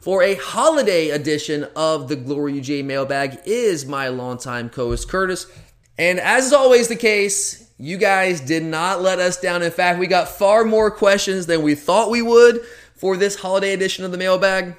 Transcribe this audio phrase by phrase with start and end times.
[0.00, 5.46] for a holiday edition of the Glory UGA mailbag is my longtime co host, Curtis.
[5.98, 9.62] And as is always the case, you guys did not let us down.
[9.62, 12.62] In fact, we got far more questions than we thought we would
[12.94, 14.74] for this holiday edition of the mailbag.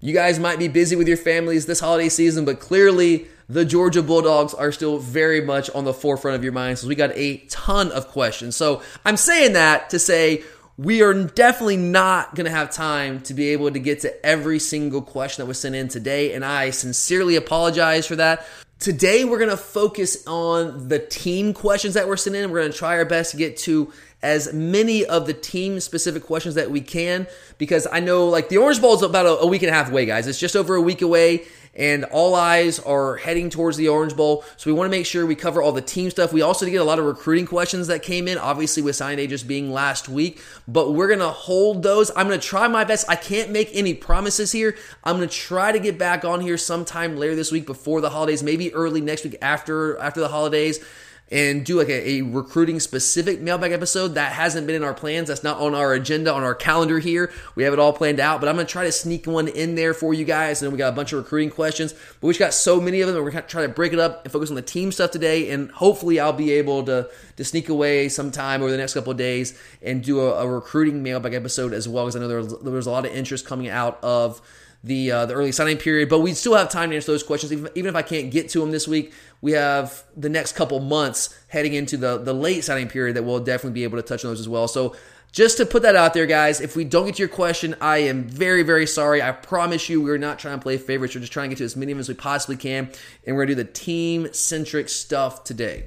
[0.00, 4.02] You guys might be busy with your families this holiday season, but clearly the Georgia
[4.02, 6.80] Bulldogs are still very much on the forefront of your minds.
[6.80, 8.56] So we got a ton of questions.
[8.56, 10.42] So I'm saying that to say
[10.76, 14.58] we are definitely not going to have time to be able to get to every
[14.58, 16.34] single question that was sent in today.
[16.34, 18.46] And I sincerely apologize for that.
[18.80, 22.50] Today, we're going to focus on the team questions that were sent in.
[22.50, 26.24] We're going to try our best to get to as many of the team specific
[26.24, 27.26] questions that we can
[27.58, 29.90] because I know like the Orange Bowl is about a, a week and a half
[29.90, 30.26] away, guys.
[30.26, 31.44] It's just over a week away
[31.76, 34.44] and all eyes are heading towards the Orange Bowl.
[34.56, 36.32] So we want to make sure we cover all the team stuff.
[36.32, 39.26] We also get a lot of recruiting questions that came in, obviously with signing day
[39.26, 42.10] just being last week, but we're going to hold those.
[42.16, 43.08] I'm going to try my best.
[43.08, 44.76] I can't make any promises here.
[45.02, 48.10] I'm going to try to get back on here sometime later this week before the
[48.10, 50.84] holidays, maybe early next week after after the holidays
[51.30, 54.08] and do like a, a, recruiting specific mailbag episode.
[54.08, 55.28] That hasn't been in our plans.
[55.28, 57.32] That's not on our agenda, on our calendar here.
[57.54, 59.94] We have it all planned out, but I'm to try to sneak one in there
[59.94, 60.62] for you guys.
[60.62, 63.12] And we got a bunch of recruiting questions, but we just got so many of
[63.12, 63.22] them.
[63.22, 65.50] We're to try to break it up and focus on the team stuff today.
[65.50, 69.18] And hopefully I'll be able to, to sneak away sometime over the next couple of
[69.18, 72.04] days and do a, a recruiting mailbag episode as well.
[72.04, 74.42] Because I know there was, there was a lot of interest coming out of
[74.84, 77.52] the uh, the early signing period, but we still have time to answer those questions.
[77.52, 80.78] Even, even if I can't get to them this week, we have the next couple
[80.78, 84.24] months heading into the the late signing period that we'll definitely be able to touch
[84.24, 84.68] on those as well.
[84.68, 84.94] So
[85.32, 87.98] just to put that out there, guys, if we don't get to your question, I
[87.98, 89.20] am very, very sorry.
[89.20, 91.14] I promise you, we're not trying to play favorites.
[91.14, 92.90] We're just trying to get to as many of them as we possibly can,
[93.26, 95.86] and we're gonna do the team centric stuff today.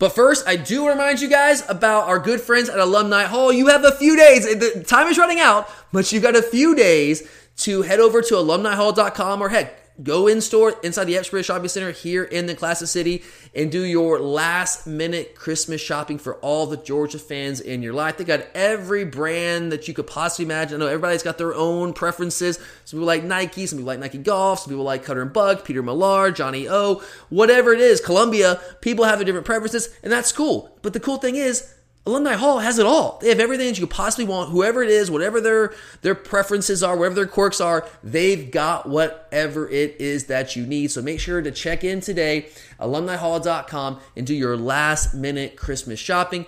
[0.00, 3.52] But first, I do remind you guys about our good friends at Alumni Hall.
[3.52, 4.44] You have a few days.
[4.46, 7.22] The time is running out, but you've got a few days
[7.58, 11.68] to head over to alumnihall.com or head go in store inside the Epps Bridge Shopping
[11.68, 13.22] Center here in the Classic City
[13.54, 18.16] and do your last minute Christmas shopping for all the Georgia fans in your life.
[18.16, 20.76] They got every brand that you could possibly imagine.
[20.76, 22.58] I know everybody's got their own preferences.
[22.84, 25.64] Some people like Nike, some people like Nike Golf, some people like Cutter and Buck,
[25.64, 28.60] Peter Millar, johnnie-O, whatever it is, Columbia.
[28.80, 30.78] People have their different preferences, and that's cool.
[30.82, 31.74] But the cool thing is,
[32.04, 33.18] Alumni Hall has it all.
[33.20, 34.50] They have everything that you could possibly want.
[34.50, 39.68] Whoever it is, whatever their their preferences are, whatever their quirks are, they've got whatever
[39.68, 40.90] it is that you need.
[40.90, 42.48] So make sure to check in today,
[42.80, 46.46] alumnihall.com, and do your last minute Christmas shopping.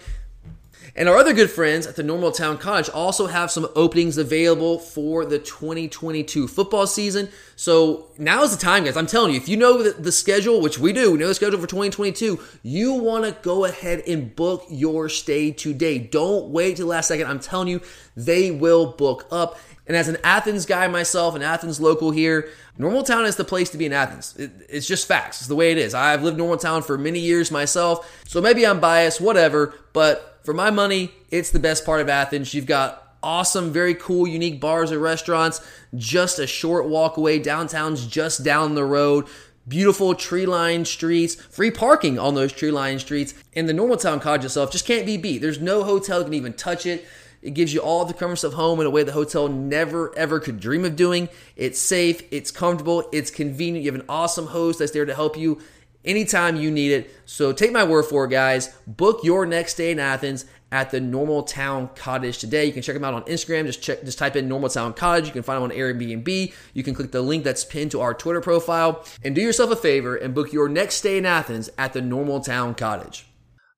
[0.97, 4.78] And our other good friends at the Normal Town Cottage also have some openings available
[4.78, 7.28] for the 2022 football season.
[7.56, 8.97] So now is the time, guys.
[8.97, 11.59] I'm telling you, if you know the, schedule, which we do, we know the schedule
[11.59, 15.99] for 2022, you want to go ahead and book your stay today.
[15.99, 17.26] Don't wait till the last second.
[17.26, 17.81] I'm telling you,
[18.17, 19.58] they will book up.
[19.88, 22.49] And as an Athens guy myself, an Athens local here,
[22.79, 24.37] Normaltown is the place to be in Athens.
[24.37, 25.40] It, it's just facts.
[25.40, 25.93] It's the way it is.
[25.93, 29.75] I've lived in Normaltown for many years myself, so maybe I'm biased, whatever.
[29.93, 32.55] But for my money, it's the best part of Athens.
[32.55, 35.61] You've got awesome, very cool, unique bars and restaurants
[35.96, 37.38] just a short walk away.
[37.38, 39.26] Downtown's just down the road.
[39.67, 44.20] Beautiful tree lined streets, free parking on those tree lined streets, and the normal town
[44.20, 45.38] Cottage itself just can't be beat.
[45.38, 47.06] There's no hotel that can even touch it.
[47.40, 50.38] It gives you all the comforts of home in a way the hotel never ever
[50.38, 51.31] could dream of doing.
[51.56, 53.85] It's safe, it's comfortable, it's convenient.
[53.85, 55.61] You have an awesome host that's there to help you
[56.04, 57.14] anytime you need it.
[57.24, 58.74] So take my word for it, guys.
[58.86, 62.64] Book your next day in Athens at the Normal Town Cottage today.
[62.64, 63.66] You can check them out on Instagram.
[63.66, 65.26] Just check, just type in Normal Town Cottage.
[65.26, 66.52] You can find them on Airbnb.
[66.72, 69.76] You can click the link that's pinned to our Twitter profile and do yourself a
[69.76, 73.26] favor and book your next stay in Athens at the Normal Town Cottage.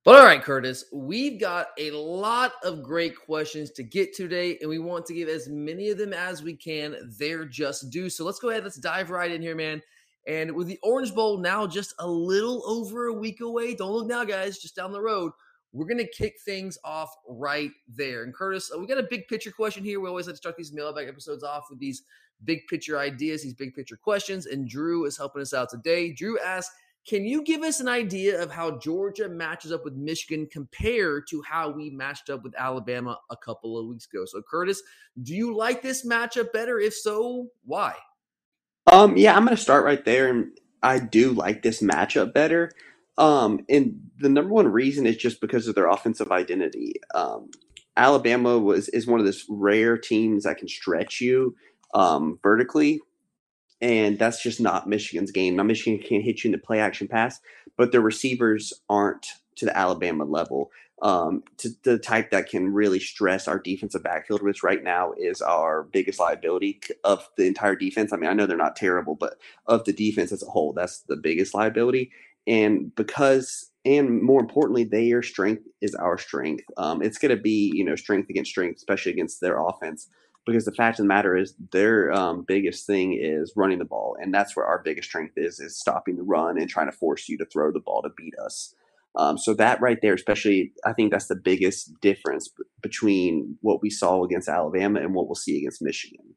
[0.07, 4.71] But all right, Curtis, we've got a lot of great questions to get today, and
[4.71, 8.09] we want to give as many of them as we can their just due.
[8.09, 9.83] So let's go ahead, let's dive right in here, man.
[10.27, 14.07] And with the Orange Bowl now just a little over a week away, don't look
[14.07, 15.33] now, guys, just down the road.
[15.73, 18.25] We're going to kick things off right there.
[18.25, 20.01] And Curtis, uh, we got a big picture question here.
[20.01, 22.03] We always like to start these mailbag episodes off with these
[22.45, 24.47] big picture ideas, these big picture questions.
[24.47, 26.13] And Drew is helping us out today.
[26.13, 26.75] Drew asks,
[27.07, 31.41] can you give us an idea of how Georgia matches up with Michigan compared to
[31.43, 34.25] how we matched up with Alabama a couple of weeks ago?
[34.25, 34.83] So, Curtis,
[35.23, 36.81] do you like this matchup better?
[36.81, 37.95] If so, why?
[38.93, 42.71] Um, yeah, I'm going to start right there, and I do like this matchup better.
[43.19, 46.95] Um, and the number one reason is just because of their offensive identity.
[47.15, 47.51] Um,
[47.97, 51.57] Alabama was is one of those rare teams that can stretch you
[51.95, 53.01] um, vertically
[53.81, 55.57] and that's just not Michigan's game.
[55.57, 57.41] Now Michigan can't hit you in the play action pass,
[57.77, 60.71] but their receivers aren't to the Alabama level.
[61.03, 65.43] Um, to the type that can really stress our defensive backfield, which right now is
[65.43, 68.15] our biggest liability of the entire defense.
[68.15, 69.35] I mean, I know they're not terrible, but
[69.67, 72.13] of the defense as a whole, that's the biggest liability.
[72.47, 76.65] And because, and more importantly, their strength is our strength.
[76.79, 80.09] Um, it's going to be, you know, strength against strength, especially against their offense
[80.47, 84.17] because the fact of the matter is their um, biggest thing is running the ball
[84.21, 87.29] and that's where our biggest strength is is stopping the run and trying to force
[87.29, 88.75] you to throw the ball to beat us
[89.17, 93.83] um, so that right there especially i think that's the biggest difference b- between what
[93.83, 96.35] we saw against alabama and what we'll see against michigan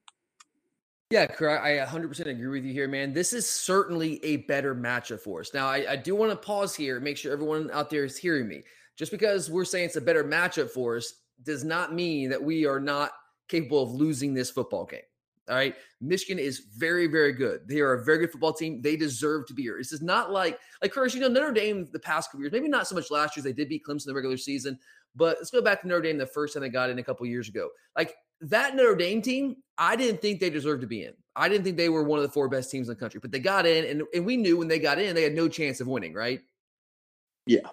[1.11, 1.25] yeah.
[1.39, 3.13] I 100% agree with you here, man.
[3.13, 5.55] This is certainly a better matchup for us.
[5.55, 8.47] Now, I, I do want to pause here, make sure everyone out there is hearing
[8.47, 8.61] me.
[8.95, 12.65] Just because we're saying it's a better matchup for us does not mean that we
[12.67, 13.11] are not
[13.47, 14.99] capable of losing this football game.
[15.49, 15.75] All right.
[15.99, 17.67] Michigan is very, very good.
[17.67, 18.81] They are a very good football team.
[18.81, 19.77] They deserve to be here.
[19.77, 22.67] This is not like, like, Curtis, you know, Notre Dame the past couple years, maybe
[22.67, 23.43] not so much last year.
[23.43, 24.77] They did beat Clemson in the regular season,
[25.15, 27.25] but let's go back to Notre Dame the first time they got in a couple
[27.25, 27.69] years ago.
[27.97, 31.13] Like that Notre Dame team, I didn't think they deserved to be in.
[31.35, 33.31] I didn't think they were one of the four best teams in the country, but
[33.31, 35.81] they got in, and, and we knew when they got in, they had no chance
[35.81, 36.41] of winning, right?
[37.45, 37.69] Yeah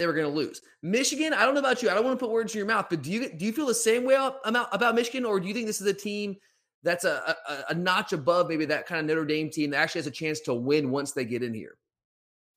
[0.00, 0.62] they were going to lose.
[0.82, 1.90] Michigan, I don't know about you.
[1.90, 3.66] I don't want to put words in your mouth, but do you do you feel
[3.66, 6.36] the same way about about Michigan, or do you think this is a team
[6.82, 10.00] that's a, a, a notch above maybe that kind of Notre Dame team that actually
[10.00, 11.76] has a chance to win once they get in here?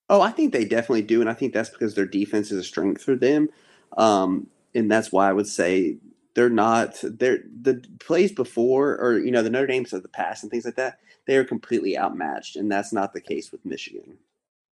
[0.09, 2.63] Oh, I think they definitely do, and I think that's because their defense is a
[2.63, 3.49] strength for them,
[3.97, 5.97] um, and that's why I would say
[6.35, 10.43] they're not they're the plays before or you know the Notre Dames of the past
[10.43, 10.99] and things like that.
[11.25, 14.17] They are completely outmatched, and that's not the case with Michigan.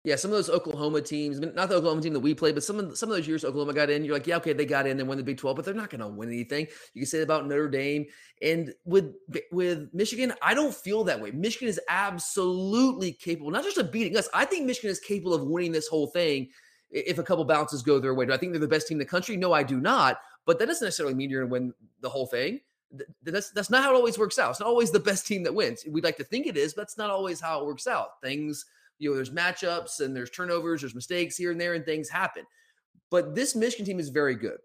[0.05, 2.79] Yeah, some of those Oklahoma teams, not the Oklahoma team that we played, but some
[2.79, 4.05] of some of those years Oklahoma got in.
[4.05, 5.89] You're like, yeah, okay, they got in, they won the Big Twelve, but they're not
[5.89, 6.67] going to win anything.
[6.93, 8.05] You can say about Notre Dame
[8.41, 9.13] and with
[9.51, 10.33] with Michigan.
[10.41, 11.31] I don't feel that way.
[11.31, 14.29] Michigan is absolutely capable, not just of beating us.
[14.33, 16.47] I think Michigan is capable of winning this whole thing
[16.89, 18.25] if a couple bounces go their way.
[18.25, 19.35] Do I think they're the best team in the country?
[19.35, 20.21] No, I do not.
[20.45, 22.61] But that doesn't necessarily mean you're going to win the whole thing.
[23.23, 24.51] That's that's not how it always works out.
[24.51, 25.83] It's not always the best team that wins.
[25.87, 28.21] We'd like to think it is, but that's not always how it works out.
[28.23, 28.65] Things
[28.99, 32.45] you know, there's matchups and there's turnovers, there's mistakes here and there, and things happen.
[33.09, 34.57] But this Michigan team is very good.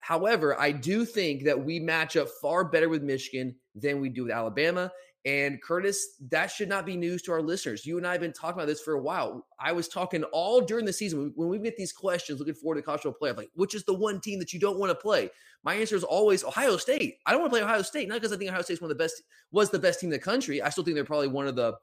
[0.00, 4.24] However, I do think that we match up far better with Michigan than we do
[4.24, 4.90] with Alabama.
[5.24, 7.86] And Curtis, that should not be news to our listeners.
[7.86, 9.46] You and I have been talking about this for a while.
[9.60, 12.82] I was talking all during the season when we get these questions looking forward to
[12.82, 15.30] college football playoff, like which is the one team that you don't want to play?
[15.62, 17.18] My answer is always Ohio State.
[17.24, 18.98] I don't want to play Ohio State, not because I think Ohio State's one of
[18.98, 20.60] the best, was the best team in the country.
[20.60, 21.74] I still think they're probably one of the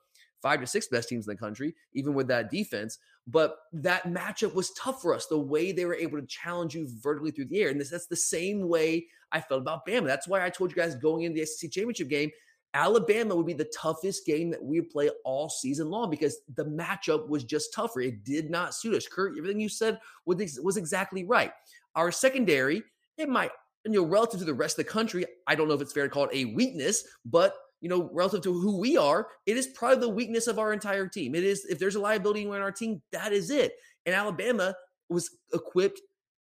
[0.42, 2.98] five to six best teams in the country, even with that defense.
[3.28, 6.88] But that matchup was tough for us, the way they were able to challenge you
[7.02, 7.70] vertically through the air.
[7.70, 10.06] And this, that's the same way I felt about Bama.
[10.06, 12.32] That's why I told you guys going into the SEC championship game,
[12.74, 16.66] Alabama would be the toughest game that we would play all season long because the
[16.66, 18.02] matchup was just tougher.
[18.02, 19.08] It did not suit us.
[19.08, 21.52] Kurt, everything you said was, was exactly right.
[21.96, 22.84] Our secondary,
[23.18, 23.52] it might,
[23.86, 26.04] you know, relative to the rest of the country, I don't know if it's fair
[26.04, 29.68] to call it a weakness, but you know, relative to who we are, it is
[29.68, 31.36] probably the weakness of our entire team.
[31.36, 33.74] It is if there's a liability in our team, that is it.
[34.06, 34.76] And Alabama
[35.10, 36.02] was equipped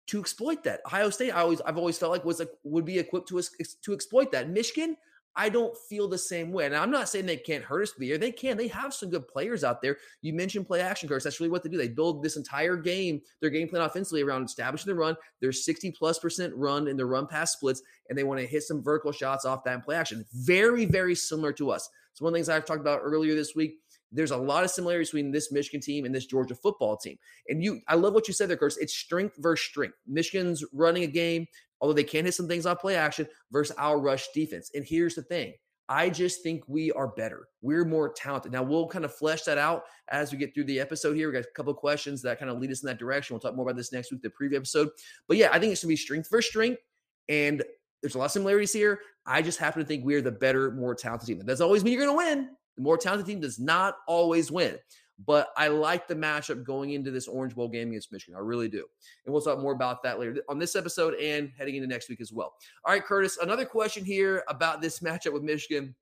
[0.07, 0.81] to exploit that.
[0.85, 3.41] Ohio State, I always I've always felt like was like would be equipped to
[3.83, 4.49] to exploit that.
[4.49, 4.95] Michigan,
[5.37, 6.65] I don't feel the same way.
[6.65, 8.17] And I'm not saying they can't hurt us the year.
[8.17, 8.55] They can.
[8.55, 9.97] They have some good players out there.
[10.21, 11.23] You mentioned play action cards.
[11.23, 11.77] That's really what they do.
[11.77, 15.15] They build this entire game, their game plan offensively around establishing the run.
[15.41, 18.63] They're 60 plus percent run in their run pass splits, and they want to hit
[18.63, 20.25] some vertical shots off that play action.
[20.33, 21.89] Very, very similar to us.
[22.13, 23.79] So one of the things I've talked about earlier this week,
[24.15, 27.17] there's a lot of similarities between this Michigan team and this Georgia football team.
[27.49, 28.77] And you, I love what you said there, Curtis.
[28.77, 29.95] It's strength versus strength.
[30.07, 31.45] Michigan's running a game,
[31.81, 34.71] although they can hit some things on play action, versus our rush defense.
[34.73, 35.53] And here's the thing.
[35.87, 37.47] I just think we are better.
[37.61, 38.51] We're more talented.
[38.51, 41.27] Now we'll kind of flesh that out as we get through the episode here.
[41.27, 43.35] We got a couple questions that kind of lead us in that direction.
[43.35, 44.89] We'll talk more about this next week, the preview episode.
[45.27, 46.81] But yeah, I think it's gonna be strength for strength.
[47.29, 47.63] And
[48.01, 48.99] there's a lot of similarities here.
[49.27, 51.37] I just happen to think we are the better, more talented team.
[51.37, 52.49] That doesn't always mean you're gonna win.
[52.75, 54.77] The more talented team does not always win.
[55.25, 58.35] But I like the matchup going into this Orange Bowl game against Michigan.
[58.35, 58.85] I really do.
[59.25, 62.19] And we'll talk more about that later on this episode and heading into next week
[62.19, 62.55] as well.
[62.83, 65.95] All right, Curtis, another question here about this matchup with Michigan.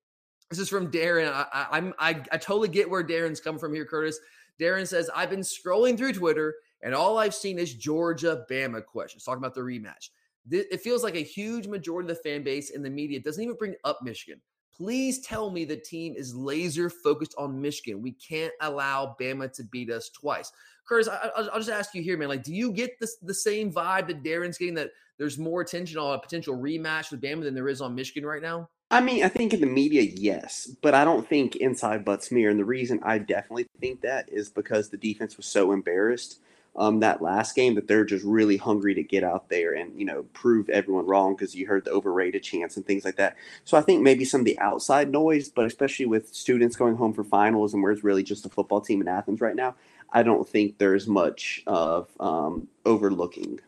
[0.50, 1.32] This is from Darren.
[1.32, 4.20] I, I'm I, I totally get where Darren's coming from here, Curtis.
[4.60, 9.24] Darren says, I've been scrolling through Twitter and all I've seen is Georgia Bama questions
[9.24, 10.10] talking about the rematch.
[10.52, 13.56] It feels like a huge majority of the fan base and the media doesn't even
[13.56, 14.42] bring up Michigan.
[14.76, 18.02] Please tell me the team is laser focused on Michigan.
[18.02, 20.52] We can't allow Bama to beat us twice.
[20.88, 22.28] Curtis, I, will just ask you here, man.
[22.28, 25.98] Like, do you get this, the same vibe that Darren's getting that there's more attention
[25.98, 28.70] on a potential rematch with Bama than there is on Michigan right now?
[28.92, 32.52] I mean, I think in the media, yes, but I don't think inside Butts-Mehre.
[32.52, 36.40] And the reason I definitely think that is because the defense was so embarrassed
[36.76, 40.06] um, that last game that they're just really hungry to get out there and you
[40.06, 43.36] know prove everyone wrong because you heard the overrated chance and things like that.
[43.64, 47.14] So I think maybe some of the outside noise, but especially with students going home
[47.14, 49.76] for finals and where it's really just a football team in Athens right now,
[50.12, 53.60] I don't think there's much of um, overlooking.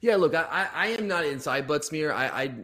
[0.00, 2.12] Yeah, look, I, I am not inside Butts-Mehre.
[2.12, 2.54] I, I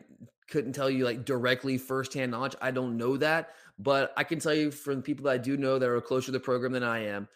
[0.49, 2.55] couldn't tell you like directly firsthand knowledge.
[2.61, 5.79] I don't know that, but I can tell you from people that I do know
[5.79, 7.27] that are closer to the program than I am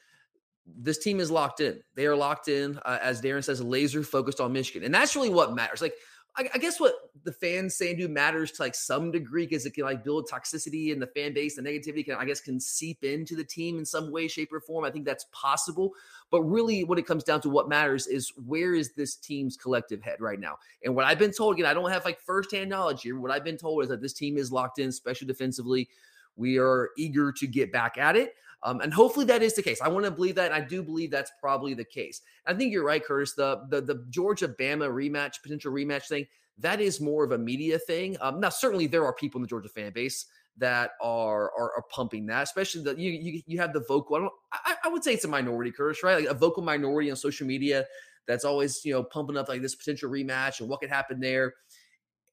[0.66, 1.80] this team is locked in.
[1.94, 5.30] They are locked in, uh, as Darren says, laser focused on Michigan, and that's really
[5.30, 5.80] what matters.
[5.80, 5.94] Like,
[6.36, 6.94] I, I, guess what
[7.24, 10.28] the fans say and do matters to like some degree because it can like build
[10.30, 11.56] toxicity in the fan base.
[11.56, 14.60] The negativity can, I guess, can seep into the team in some way, shape, or
[14.60, 14.84] form.
[14.84, 15.92] I think that's possible.
[16.30, 20.02] But really, what it comes down to, what matters is where is this team's collective
[20.02, 20.56] head right now?
[20.84, 23.18] And what I've been told, again, I don't have like firsthand knowledge here.
[23.18, 25.88] What I've been told is that this team is locked in, especially defensively.
[26.36, 28.34] We are eager to get back at it.
[28.66, 29.80] Um, and hopefully that is the case.
[29.80, 30.52] I want to believe that.
[30.52, 32.20] And I do believe that's probably the case.
[32.46, 33.34] I think you're right, Curtis.
[33.34, 36.26] The the, the Georgia Bama rematch, potential rematch thing,
[36.58, 38.16] that is more of a media thing.
[38.20, 40.26] Um, now, certainly there are people in the Georgia fan base
[40.58, 44.30] that are are, are pumping that, especially the you, you you have the vocal.
[44.52, 46.18] I, I, I would say it's a minority, Curtis, right?
[46.18, 47.86] Like a vocal minority on social media
[48.26, 51.54] that's always you know pumping up like this potential rematch and what could happen there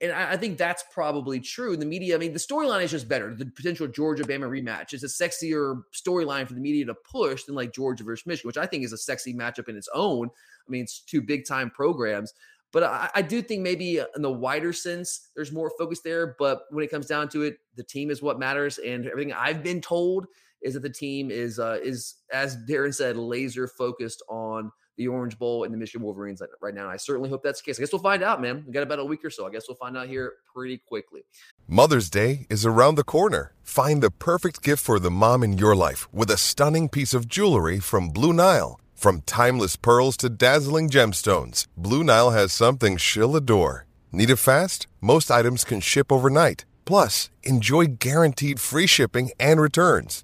[0.03, 1.77] and I, I, think that's probably true.
[1.77, 3.33] The media, I mean, the storyline is just better.
[3.33, 7.55] The potential Georgia Bama rematch is a sexier storyline for the media to push than
[7.55, 10.27] like Georgia versus Michigan, which I think is a sexy matchup in its own.
[10.27, 12.33] I mean, it's two big time programs.
[12.73, 16.35] But I, I do think maybe in the wider sense, there's more focus there.
[16.37, 18.79] But when it comes down to it, the team is what matters.
[18.79, 20.25] And everything I've been told
[20.61, 25.37] is that the team is uh, is as Darren said, laser focused on the Orange
[25.37, 26.83] Bowl and the Michigan Wolverines right now.
[26.83, 27.79] And I certainly hope that's the case.
[27.79, 28.63] I guess we'll find out, man.
[28.65, 29.47] We got about a week or so.
[29.47, 31.21] I guess we'll find out here pretty quickly.
[31.67, 33.53] Mother's Day is around the corner.
[33.63, 37.27] Find the perfect gift for the mom in your life with a stunning piece of
[37.27, 38.79] jewelry from Blue Nile.
[38.95, 43.85] From timeless pearls to dazzling gemstones, Blue Nile has something she'll adore.
[44.11, 44.87] Need it fast?
[45.01, 46.65] Most items can ship overnight.
[46.85, 50.23] Plus, enjoy guaranteed free shipping and returns.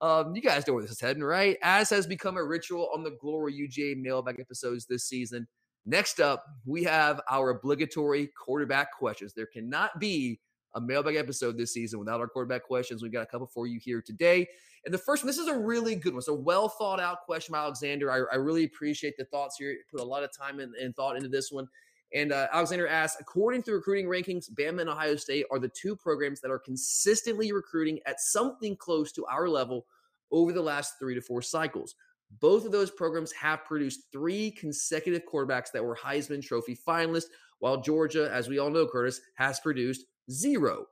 [0.00, 1.56] Um, you guys know where this is heading, right?
[1.62, 5.46] As has become a ritual on the Glory UGA mailbag episodes this season.
[5.86, 9.34] Next up, we have our obligatory quarterback questions.
[9.34, 10.40] There cannot be
[10.74, 13.02] a mailbag episode this season without our quarterback questions.
[13.02, 14.48] We've got a couple for you here today.
[14.84, 16.18] And the first one, this is a really good one.
[16.18, 18.10] It's a well thought out question from Alexander.
[18.10, 19.74] I, I really appreciate the thoughts here.
[19.90, 21.68] Put a lot of time and, and thought into this one.
[22.12, 25.96] And uh, Alexander asks, according to recruiting rankings, Bama and Ohio State are the two
[25.96, 29.86] programs that are consistently recruiting at something close to our level
[30.30, 31.94] over the last three to four cycles.
[32.40, 37.80] Both of those programs have produced three consecutive quarterbacks that were Heisman Trophy finalists, while
[37.80, 40.86] Georgia, as we all know, Curtis, has produced zero.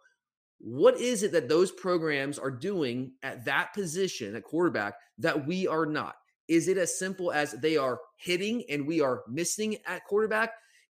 [0.59, 5.67] What is it that those programs are doing at that position at quarterback that we
[5.67, 6.15] are not?
[6.49, 10.53] Is it as simple as they are hitting and we are missing at quarterback?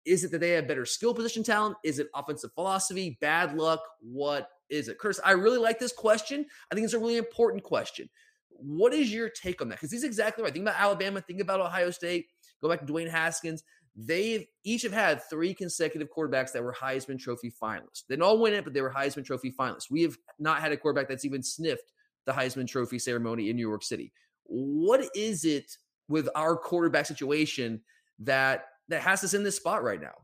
[0.06, 1.76] Is it that they have better skill position talent?
[1.84, 3.80] Is it offensive philosophy, bad luck?
[4.00, 4.98] What is it?
[4.98, 6.46] Curtis, I really like this question.
[6.70, 8.08] I think it's a really important question.
[8.48, 9.74] What is your take on that?
[9.74, 10.52] Because he's exactly right.
[10.52, 12.26] Think about Alabama, think about Ohio State,
[12.62, 13.64] go back to Dwayne Haskins.
[13.96, 18.04] They've each have had three consecutive quarterbacks that were Heisman Trophy finalists.
[18.08, 19.90] They didn't all win it, but they were Heisman Trophy finalists.
[19.90, 21.92] We have not had a quarterback that's even sniffed
[22.26, 24.12] the Heisman Trophy ceremony in New York City.
[24.44, 25.76] What is it
[26.08, 27.80] with our quarterback situation
[28.20, 30.14] that that has us in this spot right now?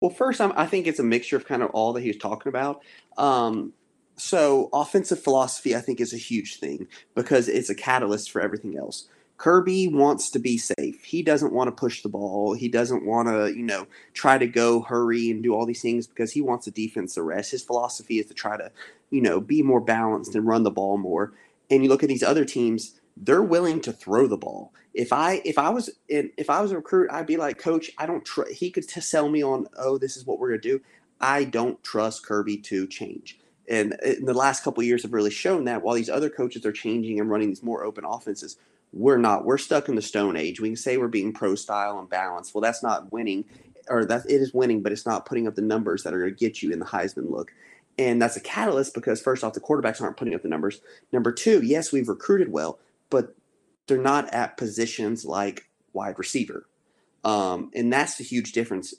[0.00, 2.18] Well, first, I'm, i think it's a mixture of kind of all that he was
[2.18, 2.82] talking about.
[3.16, 3.72] Um,
[4.16, 8.76] so, offensive philosophy, I think, is a huge thing because it's a catalyst for everything
[8.76, 9.08] else.
[9.38, 11.04] Kirby wants to be safe.
[11.04, 12.54] He doesn't want to push the ball.
[12.54, 16.06] He doesn't want to, you know, try to go hurry and do all these things
[16.06, 17.50] because he wants the defense to rest.
[17.50, 18.70] His philosophy is to try to,
[19.10, 21.34] you know, be more balanced and run the ball more.
[21.70, 24.72] And you look at these other teams, they're willing to throw the ball.
[24.96, 27.90] If I if I was in, if I was a recruit, I'd be like, Coach,
[27.98, 28.52] I don't trust.
[28.52, 30.80] He could t- sell me on, oh, this is what we're gonna do.
[31.20, 33.38] I don't trust Kirby to change.
[33.68, 36.64] And uh, in the last couple years have really shown that while these other coaches
[36.64, 38.56] are changing and running these more open offenses,
[38.92, 39.44] we're not.
[39.44, 40.60] We're stuck in the Stone Age.
[40.60, 42.54] We can say we're being pro style and balanced.
[42.54, 43.44] Well, that's not winning,
[43.88, 46.34] or that it is winning, but it's not putting up the numbers that are going
[46.34, 47.52] to get you in the Heisman look.
[47.98, 50.80] And that's a catalyst because first off, the quarterbacks aren't putting up the numbers.
[51.12, 52.78] Number two, yes, we've recruited well,
[53.10, 53.34] but
[53.86, 56.66] they're not at positions like wide receiver.
[57.24, 58.94] Um, and that's the huge difference.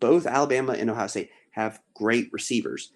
[0.00, 2.92] Both Alabama and Ohio State have great receivers.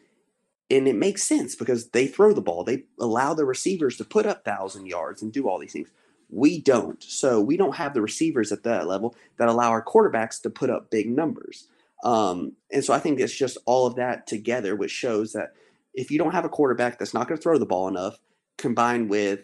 [0.71, 2.65] And it makes sense because they throw the ball.
[2.65, 5.91] They allow the receivers to put up thousand yards and do all these things.
[6.31, 7.03] We don't.
[7.03, 10.71] So we don't have the receivers at that level that allow our quarterbacks to put
[10.71, 11.69] up big numbers.
[12.03, 15.53] Um, and so I think it's just all of that together, which shows that
[15.93, 18.19] if you don't have a quarterback that's not going to throw the ball enough,
[18.57, 19.41] combined with,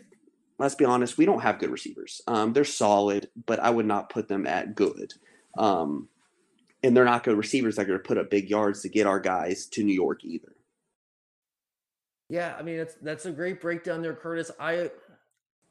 [0.60, 2.20] let's be honest, we don't have good receivers.
[2.28, 5.14] Um, they're solid, but I would not put them at good.
[5.56, 6.08] Um,
[6.82, 9.06] and they're not good receivers that are going to put up big yards to get
[9.06, 10.54] our guys to New York either.
[12.28, 14.52] Yeah, I mean that's that's a great breakdown there, Curtis.
[14.60, 14.90] I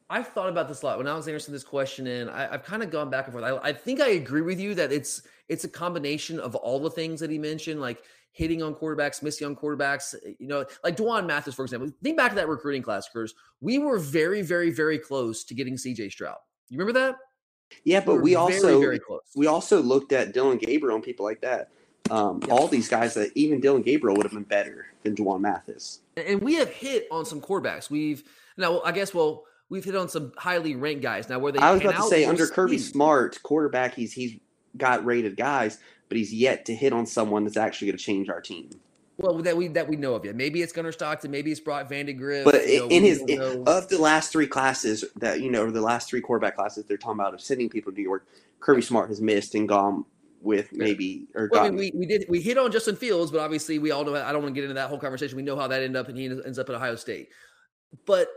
[0.09, 2.63] I've thought about this a lot when I was answering this question, and I, have
[2.63, 3.45] kind of gone back and forth.
[3.45, 6.89] I, I, think I agree with you that it's it's a combination of all the
[6.89, 10.15] things that he mentioned, like hitting on quarterbacks, missing on quarterbacks.
[10.25, 11.91] Eh, you know, like D'Wan Mathis, for example.
[12.03, 13.33] Think back to that recruiting class, Curtis.
[13.61, 16.09] We were very, very, very close to getting C.J.
[16.09, 16.37] Stroud.
[16.69, 17.15] You remember that?
[17.83, 18.99] Yeah, but we, we also very, very
[19.35, 21.69] we also looked at Dillon Gabriel and people like that.
[22.09, 22.53] Um, yeah.
[22.53, 25.99] All these guys that even Dillon Gabriel would have been better than D'Wan Mathis.
[26.17, 27.89] And we have hit on some quarterbacks.
[27.89, 28.23] We've
[28.57, 31.29] now, I guess, well we've hit on some highly ranked guys.
[31.29, 34.37] Now, where they I was about to say under Kirby Smart quarterback, he's he's
[34.77, 38.29] got rated guys, but he's yet to hit on someone that's actually going to change
[38.29, 38.69] our team.
[39.17, 40.35] Well, that we that we know of yet.
[40.35, 41.29] Maybe it's Gunnar Stockton.
[41.29, 42.45] Maybe it's Brock Vandagriff.
[42.45, 45.81] But you know, in his in, of the last three classes that you know the
[45.81, 48.25] last three quarterback classes they're talking about of sending people to New York,
[48.61, 50.05] Kirby Smart has missed and gone
[50.41, 53.41] with maybe or well, I mean, we, we did we hit on Justin Fields, but
[53.41, 55.35] obviously we all know I don't want to get into that whole conversation.
[55.35, 57.27] We know how that ended up, and he ends up at Ohio State.
[58.05, 58.29] But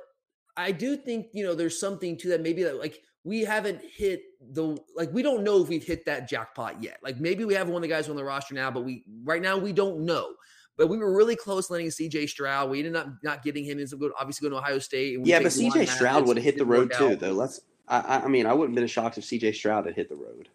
[0.56, 2.40] I do think you know there's something to that.
[2.40, 6.28] Maybe that like we haven't hit the like we don't know if we've hit that
[6.28, 6.98] jackpot yet.
[7.02, 9.42] Like maybe we have one of the guys on the roster now, but we right
[9.42, 10.35] now we don't know.
[10.76, 12.26] But we were really close landing C.J.
[12.28, 12.70] Stroud.
[12.70, 13.78] We ended up not getting him.
[13.78, 15.18] He's obviously going to Ohio State.
[15.22, 15.85] yeah, but C.J.
[15.87, 17.32] Stroud would have hit the road too, though.
[17.32, 17.61] Let's.
[17.88, 19.52] I, I mean, I wouldn't have been shocked if C.J.
[19.52, 20.48] Stroud had hit the road.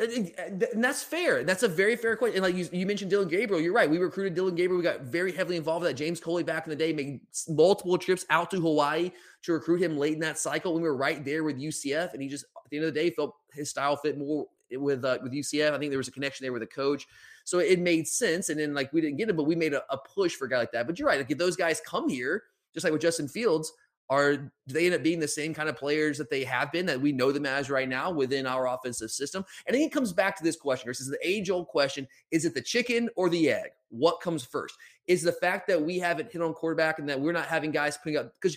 [0.00, 1.44] And that's fair.
[1.44, 2.36] That's a very fair question.
[2.36, 3.88] And like you, you mentioned Dillon Gabriel, you're right.
[3.88, 4.78] We recruited Dillon Gabriel.
[4.78, 5.96] We got very heavily involved with that.
[5.96, 9.96] James Coley back in the day made multiple trips out to Hawaii to recruit him
[9.96, 10.74] late in that cycle.
[10.74, 13.00] When we were right there with UCF, and he just at the end of the
[13.00, 15.72] day felt his style fit more with uh, with UCF.
[15.72, 17.06] I think there was a connection there with the coach,
[17.44, 18.48] so it made sense.
[18.48, 20.48] And then like we didn't get him, but we made a, a push for a
[20.48, 20.86] guy like that.
[20.86, 21.18] But you're right.
[21.18, 22.44] Like if those guys come here,
[22.74, 23.72] just like with Justin Fields,
[24.08, 26.86] are do they end up being the same kind of players that they have been
[26.86, 29.44] that we know them as right now within our offensive system?
[29.66, 30.88] And I think it comes back to this question.
[30.88, 33.70] This is the age old question: Is it the chicken or the egg?
[33.88, 34.74] What comes first?
[35.06, 37.96] Is the fact that we haven't hit on quarterback and that we're not having guys
[37.96, 38.56] putting up because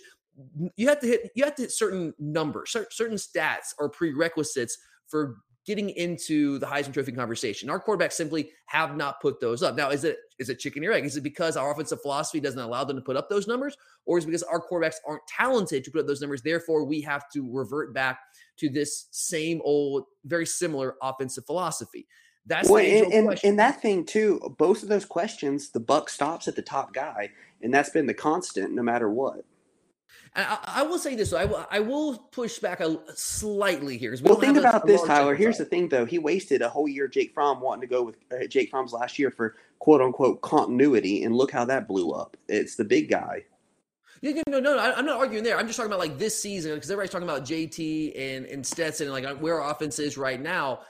[0.76, 5.38] you have to hit you have to hit certain numbers, certain stats or prerequisites for
[5.66, 7.70] getting into the Heisman Trophy conversation.
[7.70, 9.76] Our quarterbacks simply have not put those up.
[9.76, 11.06] Now, is it is it chicken or egg?
[11.06, 14.18] Is it because our offensive philosophy doesn't allow them to put up those numbers, or
[14.18, 16.42] is it because our quarterbacks aren't talented to put up those numbers?
[16.42, 18.20] Therefore, we have to revert back
[18.58, 22.08] to this same old, very similar offensive philosophy.
[22.46, 24.40] That's well, the and, and, and that thing too.
[24.58, 27.30] Both of those questions, the buck stops at the top guy,
[27.62, 29.46] and that's been the constant, no matter what.
[30.36, 33.98] And I, I will say this: though, I will, I will push back a slightly
[33.98, 34.12] here.
[34.12, 35.36] we Well, think about a this, Tyler.
[35.36, 36.06] Here's the thing, though.
[36.06, 39.18] He wasted a whole year, Jake Fromm, wanting to go with uh, Jake Fromm's last
[39.18, 42.38] year for quote unquote continuity, and look how that blew up.
[42.48, 43.46] It's the big guy.
[44.22, 45.58] Yeah, yeah, no, no, no, I'm not arguing there.
[45.58, 49.08] I'm just talking about like this season because everybody's talking about JT and, and Stetson
[49.08, 50.82] and like where our offense is right now.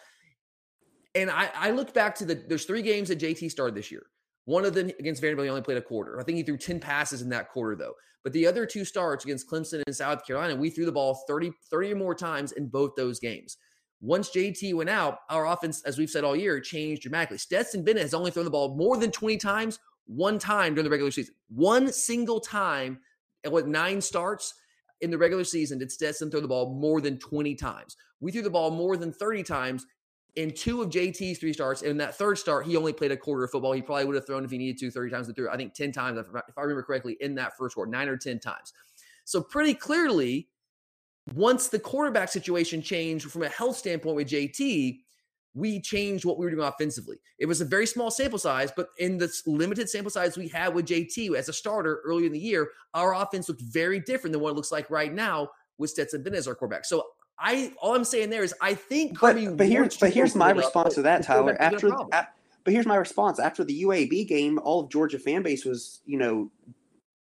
[1.15, 4.07] And I, I look back to the there's three games that JT started this year.
[4.49, 6.19] One of them against Vanderbilt, he only played a quarter.
[6.19, 7.93] I think he threw 10 passes in that quarter, though.
[8.23, 11.51] But the other two starts against Clemson and South Carolina, we threw the ball 30,
[11.69, 13.57] 30 or more times in both those games.
[14.01, 17.37] Once JT went out, our offense, as we've said all year, changed dramatically.
[17.37, 20.89] Stetson Bennett has only thrown the ball more than 20 times one time during the
[20.89, 21.35] regular season.
[21.49, 23.01] One single time,
[23.43, 24.55] and what nine starts
[25.01, 27.95] in the regular season did Stetson throw the ball more than 20 times.
[28.19, 29.85] We threw the ball more than 30 times
[30.35, 31.81] in two of JT's three starts.
[31.81, 33.73] In that third start, he only played a quarter of football.
[33.73, 35.27] He probably would have thrown if he needed to 30 times.
[35.27, 38.07] He threw, I think, 10 times, if I remember correctly, in that first quarter, nine
[38.07, 38.73] or 10 times.
[39.25, 40.49] So pretty clearly,
[41.35, 44.99] once the quarterback situation changed from a health standpoint with JT,
[45.55, 47.17] we changed what we were doing offensively.
[47.39, 50.73] It was a very small sample size, but in this limited sample size we had
[50.73, 54.41] with JT as a starter earlier in the year, our offense looked very different than
[54.41, 56.85] what it looks like right now with Stetson Bennett as our quarterback.
[56.85, 57.03] So
[57.39, 60.51] I all I'm saying there is I think Kirby But but here's but here's my
[60.51, 61.55] up, response to that, Tyler.
[61.59, 62.27] has been a After a-
[62.65, 66.17] but here's my response after the UAB game, all of Georgia fan base was you
[66.17, 66.51] know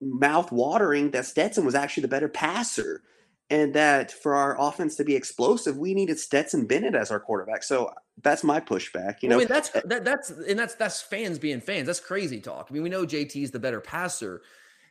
[0.01, 3.01] mouth watering that Stetson was actually the better passer,
[3.49, 7.63] and that for our offense to be explosive, we needed Stetson Bennett as our quarterback.
[7.63, 9.21] So that's my pushback.
[9.21, 11.87] You know, I mean, that's that, that's and that's that's fans being fans.
[11.87, 12.67] That's crazy talk.
[12.69, 14.41] I mean, we know JT is the better passer.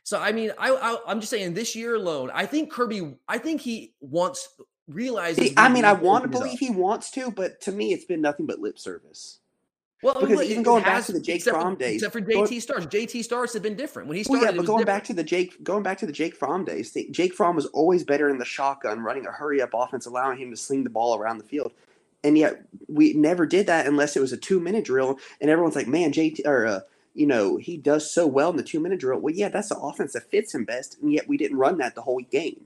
[0.03, 3.37] So I mean, I, I I'm just saying this year alone, I think Kirby, I
[3.37, 4.49] think he wants
[4.93, 5.47] realizes.
[5.49, 8.21] See, I mean, I want to believe he wants to, but to me, it's been
[8.21, 9.39] nothing but lip service.
[10.01, 12.19] Well, because but even going back to the Jake except for- Fromm days, except for
[12.19, 12.85] going- JT starts.
[12.87, 14.09] JT starts have been different.
[14.09, 14.97] When he Well, started, yeah, it but going different.
[14.97, 17.67] back to the Jake, going back to the Jake Fromm days, the- Jake Fromm was
[17.67, 20.89] always better in the shotgun, running a hurry up offense, allowing him to sling the
[20.89, 21.71] ball around the field.
[22.21, 25.19] And yet we never did that unless it was a two minute drill.
[25.39, 26.79] And everyone's like, "Man, JT or uh,
[27.13, 29.77] you know he does so well in the two minute drill." Well, yeah, that's the
[29.77, 32.65] offense that fits him best, and yet we didn't run that the whole game.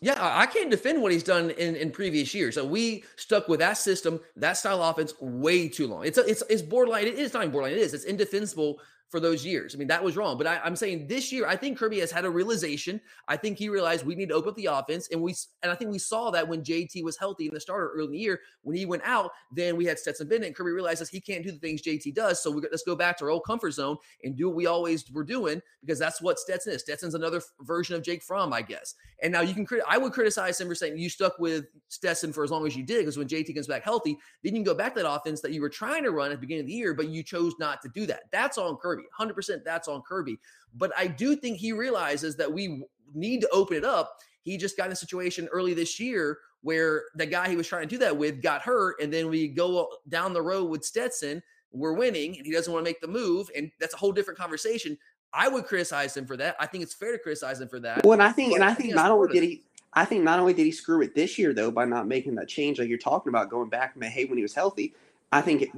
[0.00, 2.56] Yeah, I can't defend what he's done in, in previous years.
[2.56, 6.04] So we stuck with that system, that style of offense, way too long.
[6.04, 7.06] It's a, it's it's borderline.
[7.06, 7.72] It is not borderline.
[7.72, 7.94] It is.
[7.94, 8.80] It's indefensible
[9.14, 9.76] for those years.
[9.76, 10.36] I mean, that was wrong.
[10.36, 13.00] But I, I'm saying this year, I think Kirby has had a realization.
[13.28, 15.76] I think he realized we need to open up the offense, and we and I
[15.76, 18.40] think we saw that when JT was healthy in the starter early in the year.
[18.62, 21.52] When he went out, then we had Stetson Bennett, and Kirby realizes he can't do
[21.52, 22.42] the things JT does.
[22.42, 25.08] So we let's go back to our old comfort zone and do what we always
[25.12, 26.82] were doing because that's what Stetson is.
[26.82, 28.96] Stetson's another f- version of Jake Fromm, I guess.
[29.22, 32.32] And now you can crit- I would criticize him for saying you stuck with Stetson
[32.32, 34.64] for as long as you did because when JT comes back healthy, then you can
[34.64, 36.66] go back to that offense that you were trying to run at the beginning of
[36.66, 38.24] the year, but you chose not to do that.
[38.32, 39.03] That's on Kirby.
[39.18, 40.38] 100% that's on Kirby.
[40.74, 44.18] But I do think he realizes that we need to open it up.
[44.42, 47.82] He just got in a situation early this year where the guy he was trying
[47.82, 51.42] to do that with got hurt, and then we go down the road with Stetson.
[51.72, 54.38] We're winning, and he doesn't want to make the move, and that's a whole different
[54.38, 54.96] conversation.
[55.32, 56.56] I would criticize him for that.
[56.60, 58.04] I think it's fair to criticize him for that.
[58.04, 59.62] Well, and I think, But and I think not only did he,
[59.92, 62.48] I think not only did he screw it this year though by not making that
[62.48, 64.94] change like you're talking about going back to hey when he was healthy.
[65.32, 65.68] I think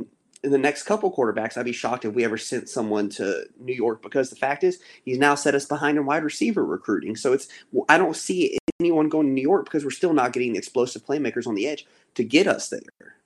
[0.42, 3.74] in the next couple quarterbacks, I'd be shocked if we ever sent someone to New
[3.74, 7.16] York because the fact is he's now set us behind in wide receiver recruiting.
[7.16, 7.48] So it's
[7.88, 11.04] I don't see anyone going to New York because we're still not getting the explosive
[11.04, 13.16] playmakers on the edge to get us there.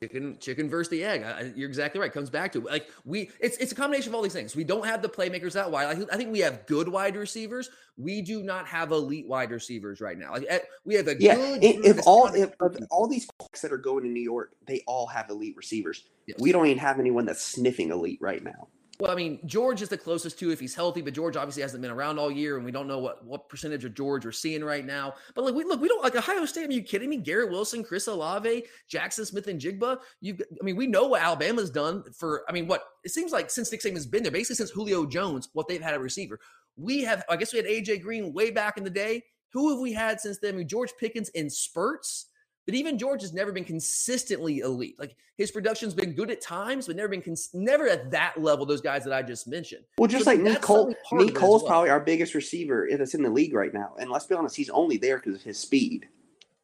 [0.00, 1.24] Chicken, chicken versus the egg.
[1.24, 2.12] I, you're exactly right.
[2.12, 2.64] Comes back to it.
[2.66, 3.30] like we.
[3.40, 4.54] It's it's a combination of all these things.
[4.54, 5.86] We don't have the playmakers that wide.
[5.86, 7.68] I, I think we have good wide receivers.
[7.96, 10.32] We do not have elite wide receivers right now.
[10.34, 11.64] Like eh, we have a Yeah, good.
[11.64, 14.84] if, if all if, if all these quarterbacks that are going to New York, they
[14.86, 16.04] all have elite receivers.
[16.26, 16.38] Yes.
[16.38, 18.68] We don't even have anyone that's sniffing elite right now.
[19.00, 21.82] Well, I mean, George is the closest to if he's healthy, but George obviously hasn't
[21.82, 24.64] been around all year, and we don't know what what percentage of George we're seeing
[24.64, 25.14] right now.
[25.36, 26.68] But like, we look, we don't like Ohio State.
[26.68, 27.16] Are you kidding me?
[27.16, 29.98] Garrett Wilson, Chris Olave, Jaxon Smith-Njigba.
[30.20, 32.42] You, I mean, we know what Alabama's done for.
[32.48, 35.48] I mean, what it seems like since Nick Saban's been there, basically since Julio Jones,
[35.52, 36.40] what they've had a receiver.
[36.76, 39.22] We have, I guess, we had AJ Green way back in the day.
[39.52, 40.54] Who have we had since then?
[40.54, 42.26] I mean, George Pickens in spurts.
[42.68, 44.96] But even George has never been consistently elite.
[44.98, 48.66] Like his production's been good at times, but never been cons- never at that level.
[48.66, 49.84] Those guys that I just mentioned.
[49.96, 51.68] Well, just So like that's Mecole, certainly part of Nick it as Cole's well.
[51.70, 53.94] probably our biggest receiver that's in the league right now.
[53.98, 56.08] And let's be honest, he's only there because of his speed.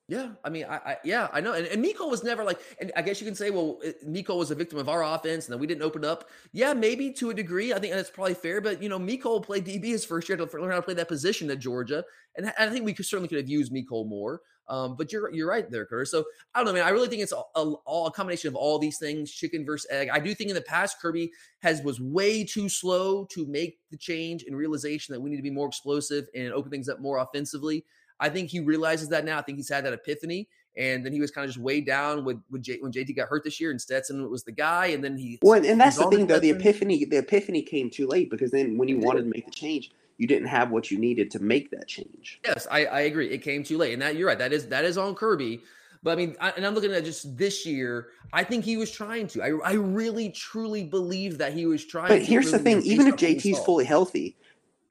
[0.07, 1.55] Yeah, I mean, I, I yeah, I know.
[1.55, 4.07] And, and Miko was never like, and I guess you can say, well, eh, it-
[4.07, 6.29] Miko was a victim of our offense, and that we didn't open up.
[6.53, 7.73] Yeah, maybe to a degree.
[7.73, 8.61] I think that's probably fair.
[8.61, 11.09] But you know, Miko played DB his first year to learn how to play that
[11.09, 12.05] position at Georgia,
[12.37, 14.43] and I I think we could certainly could have used Miko more.
[14.68, 16.11] Um, but you're you're right there, Curtis.
[16.11, 16.24] So
[16.55, 16.87] I don't know, man.
[16.87, 20.09] I really think it's all, all a combination of all these things, chicken versus egg.
[20.12, 23.96] I do think in the past Kirby has was way too slow to make the
[23.96, 27.18] change and realization that we need to be more explosive and open things up more
[27.18, 27.85] offensively.
[28.20, 29.38] I think he realizes that now.
[29.38, 30.48] I think he's had that epiphany.
[30.77, 33.29] And then he was kind of just weighed down with, with J, when JT got
[33.29, 34.87] hurt this year, and Stetson was the guy.
[34.87, 36.40] And then he well, and that's the thing though.
[36.40, 39.53] The epiphany, the epiphany came too late because then when he wanted to make the
[39.53, 42.40] change, you didn't have what you needed to make that change.
[42.44, 43.31] Yes, I, I agree.
[43.31, 44.38] It came too late, and that you're right.
[44.38, 45.62] That is that is on Kirby.
[46.03, 48.09] But I mean, I, and I'm looking at just this year.
[48.33, 49.42] I think he was trying to.
[49.42, 52.09] I, I really truly believe that he was trying.
[52.09, 54.37] But here's the thing: even if JT's fully healthy,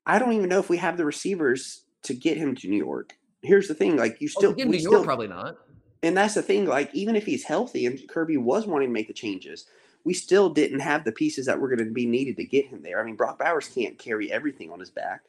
[0.06, 3.16] I don't even know if we have the receivers to get him to New York.
[3.44, 5.58] Here's the thing: like you oh, still, oh, New York, probably not.
[6.02, 6.66] And that's the thing.
[6.66, 9.68] Like even if he's healthy and Kirby was wanting to make the changes,
[10.06, 12.82] we still didn't have the pieces that were going to be needed to get him
[12.82, 13.00] there.
[13.00, 15.22] I mean, Brock Bowers can't carry everything on his back.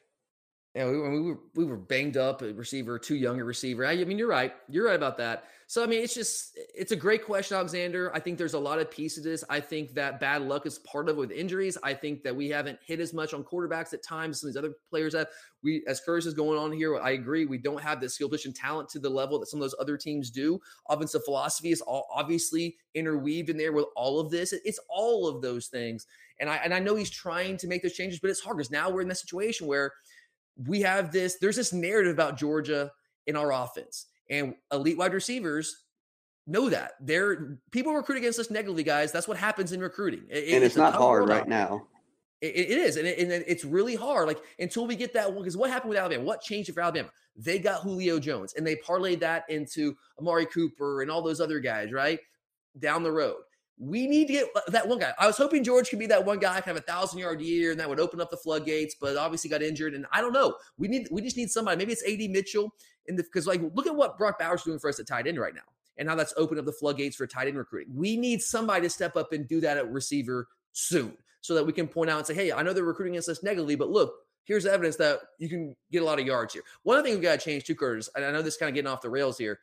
[0.73, 3.85] Yeah, we, we were we were banged up at receiver, too young a receiver.
[3.85, 4.53] I, I mean, you're right.
[4.69, 5.45] You're right about that.
[5.67, 8.11] So I mean, it's just it's a great question, Alexander.
[8.13, 9.43] I think there's a lot of pieces to this.
[9.49, 11.75] I think that bad luck is part of it with injuries.
[11.81, 14.59] I think that we haven't hit as much on quarterbacks at times some of these
[14.59, 15.27] other players have.
[15.63, 17.45] We, as Curtis is going on here, I agree.
[17.45, 19.97] We don't have the skill position talent to the level that some of those other
[19.97, 20.59] teams do.
[20.87, 24.53] Offensive philosophy is all obviously interweaved in there with all of this.
[24.53, 26.05] It's all of those things.
[26.39, 28.69] And I and I know he's trying to make those changes, but it's hard because
[28.69, 29.93] now we're in that situation where
[30.57, 32.91] we have this, there's this narrative about Georgia
[33.27, 34.07] in our offense.
[34.29, 35.83] And elite wide receivers
[36.47, 36.93] know that.
[36.99, 39.11] They're people recruit against us negatively, guys.
[39.11, 40.23] That's what happens in recruiting.
[40.29, 41.87] It, and it's, it's not hard right now.
[42.41, 44.27] It, it is, and, it, and it's really hard.
[44.27, 46.23] Like until we get that one, because what happened with Alabama?
[46.23, 47.09] What changed for Alabama?
[47.35, 51.59] They got Julio Jones, and they parlayed that into Amari Cooper and all those other
[51.59, 52.19] guys, right
[52.79, 53.37] down the road.
[53.77, 55.13] We need to get uh, that one guy.
[55.19, 57.71] I was hoping George could be that one guy, kind of a thousand yard year,
[57.71, 58.95] and that would open up the floodgates.
[58.99, 60.55] But obviously got injured, and I don't know.
[60.77, 61.77] We need we just need somebody.
[61.77, 62.73] Maybe it's Ad Mitchell,
[63.07, 65.39] in the because like look at what Brock Bowers doing for us at tight end
[65.39, 65.61] right now,
[65.97, 67.95] and how that's opened up the floodgates for tight end recruiting.
[67.95, 71.73] We need somebody to step up and do that at receiver soon, so that we
[71.73, 74.13] can point out and say, hey, I know they're recruiting against us negatively, but look,
[74.43, 76.63] here's evidence that you can get a lot of yards here.
[76.83, 78.75] One thing we've got to change too, Curtis, and I know this is kind of
[78.75, 79.59] getting off the rails here.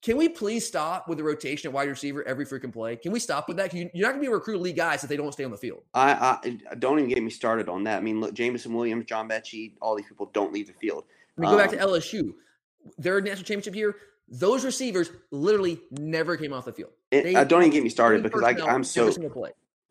[0.00, 2.94] Can we please stop with the rotation at wide receiver every freaking play?
[2.94, 3.74] Can we stop with that?
[3.74, 5.82] You're not going to be recruit league guys if they don't stay on the field.
[5.92, 6.38] I,
[6.70, 7.98] I don't even get me started on that.
[7.98, 11.02] I mean, look, Jameson Williams, John Metchie, all these people don't leave the field.
[11.38, 12.32] I mean, go back to um, LSU.
[12.96, 13.96] Their national championship year,
[14.28, 16.90] those receivers literally never came off the field.
[17.10, 19.10] It, uh, don't even get me started because I, I'm so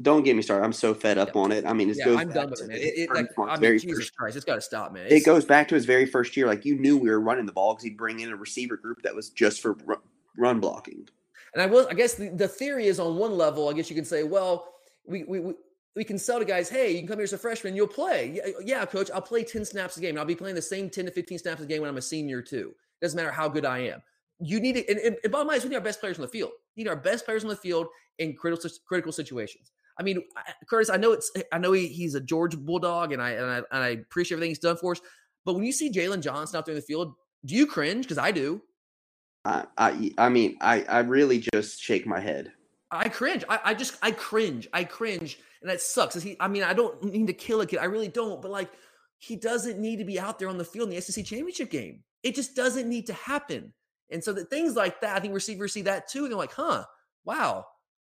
[0.02, 0.64] don't get me started.
[0.64, 1.42] I'm so fed up yeah.
[1.42, 1.66] on it.
[1.66, 2.18] I mean, it yeah, goes.
[2.20, 2.78] I'm done with it, man.
[2.78, 5.06] It, it, like, I mean, Jesus first, Christ, it's got to stop, man.
[5.06, 6.46] It's, it goes back to his very first year.
[6.46, 9.02] Like you knew we were running the ball because he'd bring in a receiver group
[9.02, 9.76] that was just for
[10.38, 11.10] run blocking.
[11.54, 11.88] And I will.
[11.90, 13.70] I guess the, the theory is on one level.
[13.70, 14.74] I guess you can say, well,
[15.06, 15.40] we we.
[15.40, 15.54] we
[15.96, 18.34] we can sell to guys, hey, you can come here as a freshman, you'll play.
[18.36, 20.18] Yeah, uh, yeah, coach, I'll play 10 snaps a game.
[20.18, 22.42] I'll be playing the same 10 to 15 snaps a game when I'm a senior,
[22.42, 22.74] too.
[23.02, 24.02] It Doesn't matter how good I am.
[24.40, 24.88] You need it.
[24.90, 26.52] And, and, and bottom line is, we need our best players on the field.
[26.76, 27.88] We need our best players on the field
[28.20, 29.72] in critical critical situations.
[30.00, 30.22] I mean,
[30.70, 33.58] Curtis, I know it's, I know he, he's a Georgia Bulldog, and I, and I
[33.58, 35.02] and I appreciate everything he's done for us.
[35.44, 38.06] But when you see Jalen Johnson out there in the field, do you cringe?
[38.06, 38.62] Because I do.
[39.46, 42.52] I, I, I mean, I, I really just shake my head.
[42.92, 43.44] I cringe.
[43.50, 44.68] I, I just, I cringe.
[44.74, 46.22] I cringe, and that sucks.
[46.22, 47.80] He, I mean, I don't need to kill a kid.
[47.80, 48.42] I really don't.
[48.42, 48.70] But like,
[49.18, 52.04] he doesn't need to be out there on the field in the SEC championship game.
[52.24, 53.74] It just doesn't need to happen.
[54.10, 56.24] And so that things like that, I think receivers see that too.
[56.24, 56.86] And they're like, huh,
[57.26, 57.66] wow,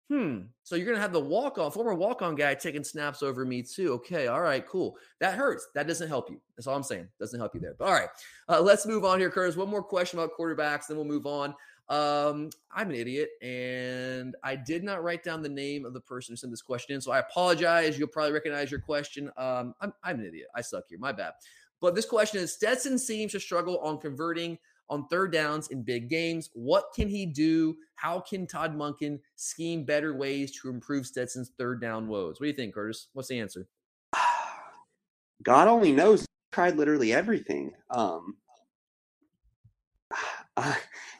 [0.10, 0.40] hmm.
[0.64, 3.62] So you're gonna have the walk on, former walk on guy taking snaps over me
[3.62, 3.94] too.
[3.94, 4.96] Okay, all right, cool.
[5.20, 5.68] That hurts.
[5.76, 6.40] That doesn't help you.
[6.56, 7.08] That's all I'm saying.
[7.20, 7.76] Doesn't help you there.
[7.78, 8.10] But all right,
[8.48, 9.56] uh, let's move on here, Curtis.
[9.56, 11.54] One more question about quarterbacks, then we'll move on.
[11.90, 16.34] Um, I'm an idiot, and I did not write down the name of the person
[16.34, 17.98] who sent this question in, so I apologize.
[17.98, 19.32] You'll probably recognize your question.
[19.38, 20.48] Um, I'm, I'm an idiot.
[20.56, 21.00] I suck here.
[21.00, 21.34] My bad.
[21.82, 26.10] But this question is: Stetson seems to struggle on converting on third downs in big
[26.10, 26.50] games.
[26.54, 27.78] What can he do?
[27.96, 32.40] How can Todd Monken scheme better ways to improve Stetson's third down woes?
[32.40, 33.08] What do you think, Curtis?
[33.14, 33.68] What's the answer?
[35.44, 36.26] God only knows.
[36.52, 37.74] tried literally everything.
[37.90, 38.38] Um,
[40.58, 40.76] uh,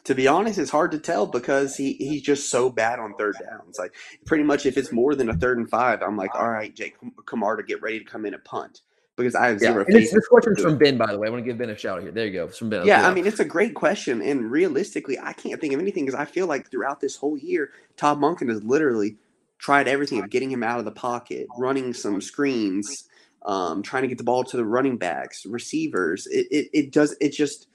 [0.06, 3.36] to be honest, it's hard to tell because he, he's just so bad on third
[3.50, 3.78] downs.
[3.78, 3.94] Like
[4.26, 6.96] pretty much, if it's more than a third and five, I'm like, all right, Jake
[7.26, 8.82] Camarda, get ready to come in and punt
[9.16, 9.86] because I have zero.
[9.88, 10.00] Yeah.
[10.00, 11.28] This, this question's from Ben, by the way.
[11.28, 12.12] I want to give Ben a shout out here.
[12.12, 12.46] There you go.
[12.46, 12.86] It's from Ben.
[12.86, 16.20] Yeah, I mean, it's a great question, and realistically, I can't think of anything because
[16.20, 19.18] I feel like throughout this whole year, Todd Monken has literally
[19.58, 23.10] tried everything of getting him out of the pocket, running some screens,
[23.46, 26.26] um, trying to get the ball to the running backs, receivers.
[26.28, 27.16] It, it, it does.
[27.20, 27.68] It just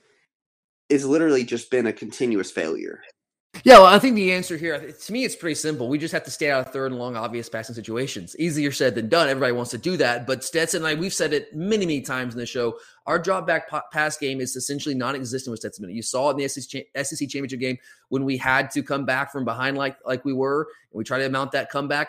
[0.88, 3.00] it's literally just been a continuous failure.
[3.62, 5.88] Yeah, well, I think the answer here, to me, it's pretty simple.
[5.88, 8.34] We just have to stay out of third and long, obvious passing situations.
[8.38, 9.28] Easier said than done.
[9.28, 10.26] Everybody wants to do that.
[10.26, 12.78] But Stetson and I, we've said it many, many times in the show.
[13.06, 15.88] Our drop back pass game is essentially non existent with Stetson.
[15.88, 19.30] You saw it in the SEC, SEC championship game when we had to come back
[19.30, 22.08] from behind like, like we were, and we tried to mount that comeback.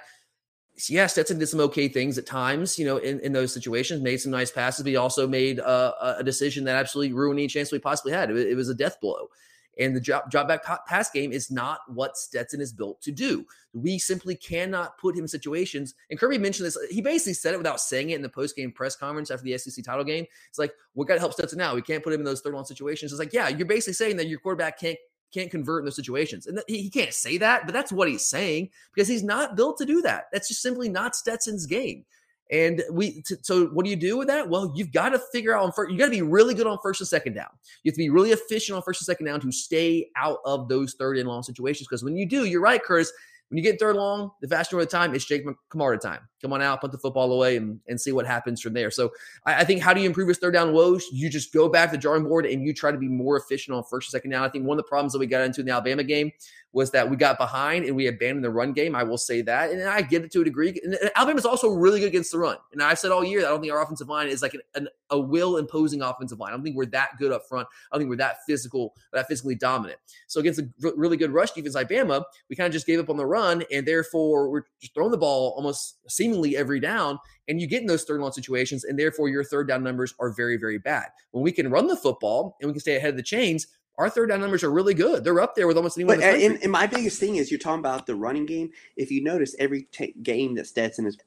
[0.90, 4.18] Yeah, Stetson did some okay things at times, you know, in, in those situations, made
[4.18, 7.72] some nice passes, but he also made uh, a decision that absolutely ruined any chance
[7.72, 8.30] we possibly had.
[8.30, 9.30] It, it was a death blow.
[9.78, 13.46] And the drop, drop back pass game is not what Stetson is built to do.
[13.74, 15.96] We simply cannot put him in situations.
[16.10, 16.78] And Kirby mentioned this.
[16.90, 19.58] He basically said it without saying it in the post game press conference after the
[19.58, 20.26] SEC title game.
[20.50, 21.76] It's like, we got to help Stetson now.
[21.76, 23.12] We can't put him in those third one situations.
[23.12, 24.98] It's like, yeah, you're basically saying that your quarterback can't
[25.34, 26.48] can't convert in those situations.
[26.48, 29.86] And he can't say that, but that's what he's saying because he's not built to
[29.86, 30.26] do that.
[30.32, 32.06] That's just simply not Stetson's game.
[32.52, 34.48] And we, t- so what do you do with that?
[34.48, 36.78] Well, you've got to figure out on first, you got to be really good on
[36.84, 37.50] first and second down.
[37.84, 40.70] You have to be really efficient on first and second down to stay out of
[40.70, 41.88] those third and long situations.
[41.88, 43.12] Because when you do, you're right, Curtis.
[43.56, 46.28] When you get third long, the vast majority of the time, it's Jake Camarda time.
[46.42, 48.92] Come on out, put the football away, and, and see what happens from there.
[48.92, 49.12] So
[49.46, 51.06] I, I think how do you improve his third down woes?
[51.14, 53.74] You just go back to the drawing board and you try to be more efficient
[53.74, 54.44] on first and second down.
[54.44, 56.34] I think one of the problems that we got into in the Alabama game
[56.76, 58.98] was that we got behind and we abandoned the run game.
[58.98, 59.72] I will say that.
[59.72, 60.78] And I get it to a degree.
[60.84, 62.58] And Alabama's also really good against the run.
[62.74, 64.90] And I've said all year I don't think our offensive line is like an, an,
[65.10, 66.50] a will imposing offensive line.
[66.50, 67.66] I don't think we're that good up front.
[67.90, 70.00] I don't think we're that physical, that physically dominant.
[70.28, 73.10] So against a really good rush defense like Bama, we kind of just gave up
[73.10, 73.64] on the run.
[73.72, 77.20] And therefore, we're just throwing the ball almost seemingly every down.
[77.48, 78.84] And you get in those third down situations.
[78.84, 81.06] And therefore, your third down numbers are very, very bad.
[81.32, 84.10] When we can run the football and we can stay ahead of the chains, our
[84.10, 85.24] third down numbers are really good.
[85.24, 86.20] They're up there with almost anyone.
[86.20, 88.72] But uh, and, and, my biggest thing is you're talking about the running game.
[88.98, 91.18] If you notice, every t- game that Stetson is,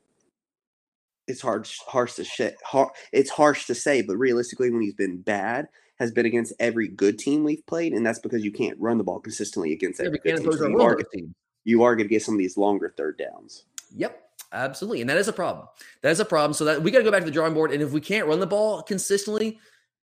[1.26, 2.56] it's hard, harsh to shit.
[3.12, 7.18] It's harsh to say, but realistically, when he's been bad, has been against every good
[7.18, 10.36] team we've played, and that's because you can't run the ball consistently against every yeah,
[10.36, 10.52] good team.
[10.52, 11.34] So you, are, team.
[11.64, 13.64] you are going to get some of these longer third downs.
[13.96, 14.24] Yep.
[14.52, 15.02] Absolutely.
[15.02, 15.66] And that is a problem.
[16.02, 16.54] That is a problem.
[16.54, 17.70] So that we got to go back to the drawing board.
[17.70, 19.58] And if we can't run the ball consistently,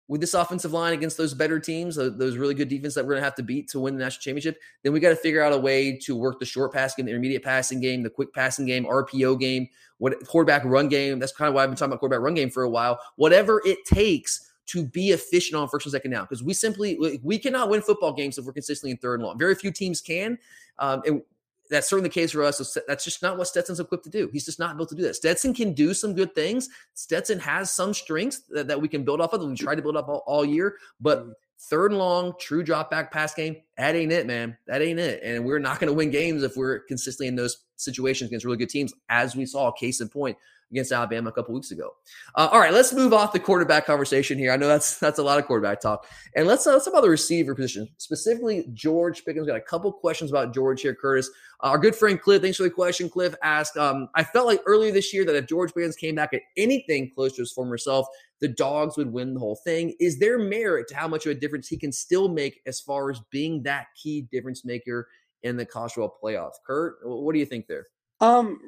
[0.08, 3.20] with this offensive line against those better teams, those really good defense that we're going
[3.20, 5.52] to have to beat to win the national championship, then we got to figure out
[5.52, 8.66] a way to work the short pass game, the intermediate passing game, the quick passing
[8.66, 11.18] game, RPO game, what quarterback run game.
[11.18, 13.00] That's kind of why I've been talking about quarterback run game for a while.
[13.16, 17.38] Whatever it takes to be efficient on first and second down, because we simply we
[17.38, 19.38] cannot win football games if we're consistently in third and long.
[19.38, 20.38] Very few teams can,
[20.78, 21.22] um, and
[21.70, 22.76] that's certainly the case for us.
[22.86, 24.28] That's just not what Stetson's equipped to do.
[24.32, 25.16] He's just not built to do that.
[25.16, 26.68] Stetson can do some good things.
[26.94, 29.42] Stetson has some strengths that, that we can build off of.
[29.42, 31.30] We tried to build up all, all year, but mm-hmm.
[31.68, 34.56] third and long, true drop back pass game, that ain't it, man.
[34.66, 35.22] That ain't it.
[35.22, 38.58] And we're not going to win games if we're consistently in those situations against really
[38.58, 40.36] good teams, as we saw, case in point,
[40.70, 41.90] against Alabama a couple weeks ago.
[42.34, 44.52] Uh, all right, let's move off the quarterback conversation here.
[44.52, 47.02] I know that's that's a lot of quarterback talk, and let's uh, let's talk about
[47.02, 48.68] the receiver position specifically.
[48.72, 51.30] George Pickens got a couple questions about George here, Curtis.
[51.62, 53.08] Uh, our good friend Cliff, thanks for the question.
[53.08, 56.34] Cliff asked, um, I felt like earlier this year that if George Pickens came back
[56.34, 58.06] at anything close to his former self,
[58.40, 59.94] the dogs would win the whole thing.
[59.98, 63.10] Is there merit to how much of a difference he can still make as far
[63.10, 65.08] as being that key difference maker
[65.42, 66.52] in the Coswell playoff?
[66.66, 67.86] Kurt, what do you think there?
[68.20, 68.60] Um,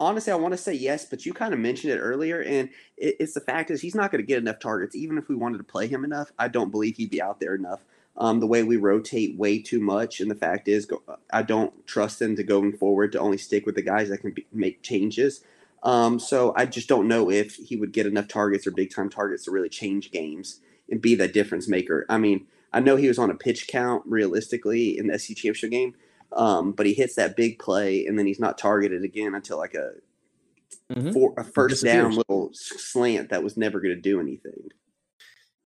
[0.00, 3.16] honestly, I want to say yes, but you kind of mentioned it earlier, and it,
[3.20, 4.94] it's the fact is he's not going to get enough targets.
[4.94, 7.54] Even if we wanted to play him enough, I don't believe he'd be out there
[7.54, 7.84] enough.
[8.16, 11.02] Um, the way we rotate way too much, and the fact is, go,
[11.32, 14.32] I don't trust him to going forward to only stick with the guys that can
[14.32, 15.44] be, make changes.
[15.84, 19.08] Um, so I just don't know if he would get enough targets or big time
[19.08, 22.04] targets to really change games and be that difference maker.
[22.08, 25.70] I mean, I know he was on a pitch count realistically in the SEC championship
[25.70, 25.94] game,
[26.32, 29.74] um, but he hits that big play and then he's not targeted again until like
[29.74, 29.92] a,
[30.92, 31.12] mm-hmm.
[31.12, 34.70] for, a first down little slant that was never going to do anything.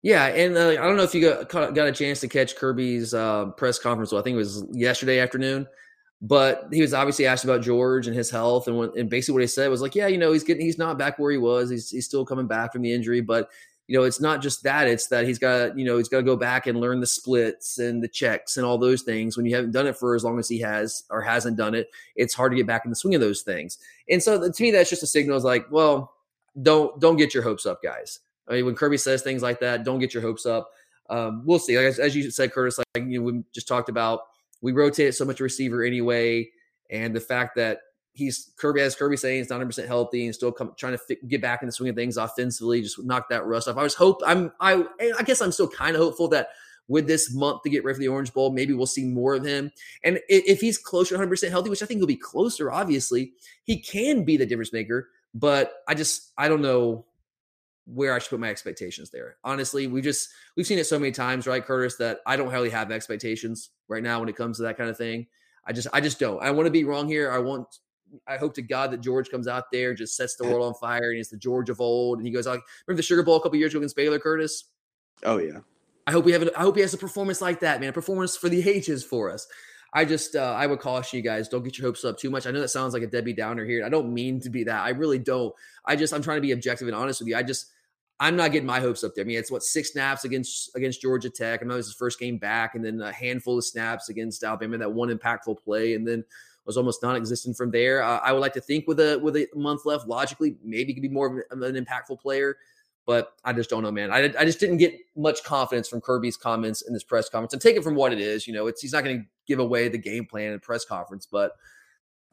[0.04, 3.14] Yeah, and uh, I don't know if you got got a chance to catch Kirby's
[3.14, 4.12] uh, press conference.
[4.12, 5.68] Well, I think it was yesterday afternoon,
[6.24, 9.42] but he was obviously asked about George and his health, and, when, and basically what
[9.42, 11.70] he said was like, "Yeah, you know, he's getting, he's not back where he was.
[11.70, 13.52] He's he's still coming back from the injury, but
[13.88, 14.88] you know, it's not just that.
[14.88, 17.78] It's that he's got, you know, he's got to go back and learn the splits
[17.78, 19.36] and the checks and all those things.
[19.36, 21.90] When you haven't done it for as long as he has or hasn't done it,
[22.16, 23.80] it's hard to get back in the swing of those things.
[24.10, 25.36] And so to me, that's just a signal.
[25.36, 26.14] Is like, well,
[26.62, 28.20] don't don't get your hopes up, guys.
[28.48, 30.72] I mean, when Kirby says things like that, don't get your hopes up.
[31.10, 31.76] Um, we'll see.
[31.76, 34.22] As, as, you said, Curtis, like you know, we just talked about,
[34.62, 36.50] we rotate so much receiver anyway,
[36.90, 37.80] and the fact that
[38.14, 40.98] he's Kirby, as Kirby saying, he's not 100 percent healthy and still come, trying to
[40.98, 43.78] fit, get back in the swing of things offensively, just knock that rust off.
[43.78, 44.86] I was hope I'm I
[45.18, 46.50] I guess I'm still kind of hopeful that
[46.88, 49.46] with this month to get ready for the Orange Bowl, maybe we'll see more of
[49.46, 49.72] him.
[50.04, 53.34] And if he's closer to 100 percent healthy, which I think he'll be closer, obviously,
[53.64, 55.10] he can be the difference maker.
[55.34, 57.06] But I just I don't know
[57.86, 59.38] where I should put my expectations there.
[59.44, 62.70] Honestly, we just we've seen it so many times, right, Curtis, that I don't really
[62.70, 65.28] have expectations right now when it comes to that kind of thing.
[65.66, 66.42] I just I just don't.
[66.44, 67.32] I want to be wrong here.
[67.32, 67.68] I want
[68.28, 70.74] I hope to God that George comes out there and just sets the world on
[70.76, 72.18] fire and he's the George of old.
[72.20, 74.66] And he goes, like, remember the Sugar Bowl a couple years ago against Baylor, Curtis?
[75.24, 75.60] Oh yeah.
[76.08, 76.44] I hope we have.
[76.44, 77.90] A, I hope he has a performance like that, man.
[77.90, 79.48] A performance for the ages for us.
[79.94, 82.48] I just, uh, I would caution you guys: don't get your hopes up too much.
[82.48, 83.86] I know that sounds like a Debbie Downer here.
[83.86, 84.82] I don't mean to be that.
[84.82, 85.54] I really don't.
[85.86, 87.36] I just, I'm trying to be objective and honest with you.
[87.36, 87.68] I just,
[88.20, 89.24] I'm not getting my hopes up there.
[89.24, 91.62] I mean, it's what six snaps against against Georgia Tech.
[91.62, 94.78] I know is his first game back, and then a handful of snaps against Alabama.
[94.78, 96.24] That one impactful play, and then
[96.66, 98.04] was almost non-existent from there.
[98.04, 101.02] Uh, I would like to think with a with a month left, logically, maybe could
[101.02, 102.58] be more of an impactful player
[103.06, 104.12] but I just don't know, man.
[104.12, 107.54] I, I just didn't get much confidence from Kirby's comments in this press conference.
[107.54, 109.60] And take it from what it is, you know, it's he's not going to give
[109.60, 111.54] away the game plan in press conference, but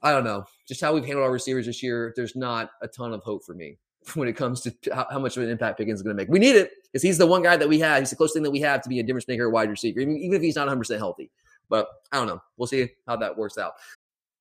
[0.02, 0.44] I don't know.
[0.66, 3.54] Just how we've handled our receivers this year, there's not a ton of hope for
[3.54, 3.78] me
[4.14, 4.74] when it comes to
[5.10, 6.28] how, much of an impact Pickens is going to make.
[6.28, 8.00] We need it because he's the one guy that we have.
[8.00, 10.16] He's the closest thing that we have to be a difference maker wide receiver, even,
[10.18, 11.30] even if he's not 100 percent healthy.
[11.70, 12.40] But I don't know.
[12.56, 13.74] We'll see how that works out.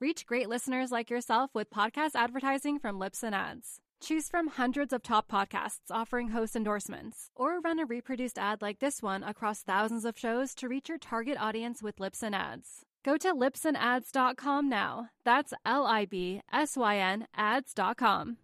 [0.00, 3.80] Reach great listeners like yourself with podcast advertising from Libsyn Ads.
[4.00, 8.78] Choose from hundreds of top podcasts offering host endorsements, or run a reproduced ad like
[8.78, 12.84] this one across thousands of shows to reach your target audience with Libsyn Ads.
[13.04, 15.08] Go to libsynads.com now.
[15.24, 18.36] That's L I B S Y N ads.com.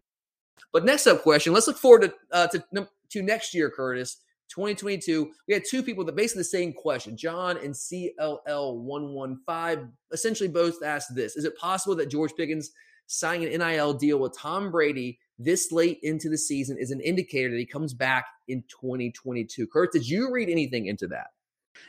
[0.73, 4.17] But next up question, let's look forward to, uh, to, to next year, Curtis.
[4.55, 7.17] 2022, we had two people that basically the same question.
[7.17, 12.71] John and CLL115 essentially both asked this Is it possible that George Pickens
[13.07, 17.51] signing an NIL deal with Tom Brady this late into the season is an indicator
[17.51, 19.67] that he comes back in 2022.
[19.67, 21.29] Kurt, did you read anything into that?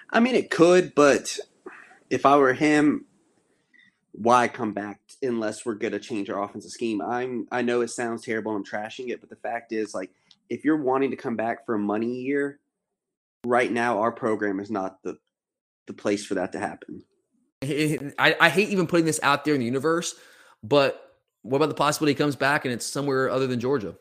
[0.09, 1.39] I mean, it could, but
[2.09, 3.05] if I were him,
[4.13, 7.01] why come back unless we're going to change our offensive scheme?
[7.01, 8.55] I'm I know it sounds terrible.
[8.55, 10.11] I'm trashing it, but the fact is, like,
[10.49, 12.59] if you're wanting to come back for a money year,
[13.45, 15.17] right now our program is not the
[15.87, 17.03] the place for that to happen.
[17.63, 20.15] I, I hate even putting this out there in the universe,
[20.63, 23.95] but what about the possibility he comes back and it's somewhere other than Georgia?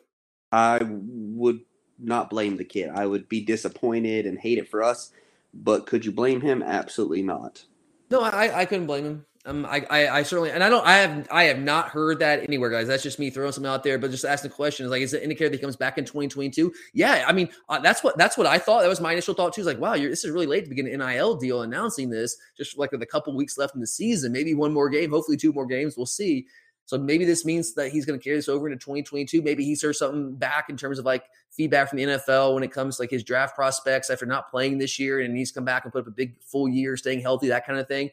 [0.51, 1.59] I would
[1.99, 2.89] not blame the kid.
[2.89, 5.11] I would be disappointed and hate it for us,
[5.53, 6.63] but could you blame him?
[6.63, 7.63] Absolutely not.
[8.09, 9.25] No, I, I couldn't blame him.
[9.47, 12.41] Um, I, I, I, certainly, and I don't, I have, I have not heard that
[12.41, 12.87] anywhere, guys.
[12.87, 15.13] That's just me throwing something out there, but just asking the question is like, is
[15.13, 16.73] it indicator that he comes back in 2022?
[16.93, 18.81] Yeah, I mean, uh, that's what, that's what I thought.
[18.81, 19.61] That was my initial thought too.
[19.61, 22.79] Is like, wow, this is really late to begin an NIL deal announcing this, just
[22.79, 25.53] like with a couple weeks left in the season, maybe one more game, hopefully two
[25.53, 25.95] more games.
[25.95, 26.47] We'll see.
[26.85, 29.41] So maybe this means that he's going to carry this over into 2022.
[29.41, 32.71] Maybe he heard something back in terms of like feedback from the NFL when it
[32.71, 35.83] comes to like his draft prospects after not playing this year and he's come back
[35.83, 38.11] and put up a big full year, staying healthy, that kind of thing.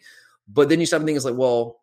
[0.53, 1.81] But then you start thinking, it's like, well,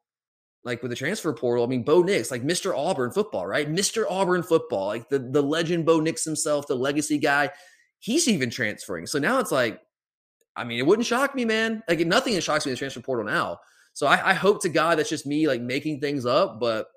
[0.64, 2.78] like with the transfer portal, I mean, Bo Nix, like Mr.
[2.78, 3.70] Auburn football, right?
[3.72, 4.06] Mr.
[4.10, 7.50] Auburn football, like the, the legend Bo Nix himself, the legacy guy,
[8.00, 9.08] he's even transferring.
[9.08, 9.80] So now it's like,
[10.56, 11.82] I mean, it wouldn't shock me, man.
[11.88, 13.60] Like nothing shocks me in the transfer portal now.
[13.94, 16.88] So I, I hope to God that's just me like making things up, but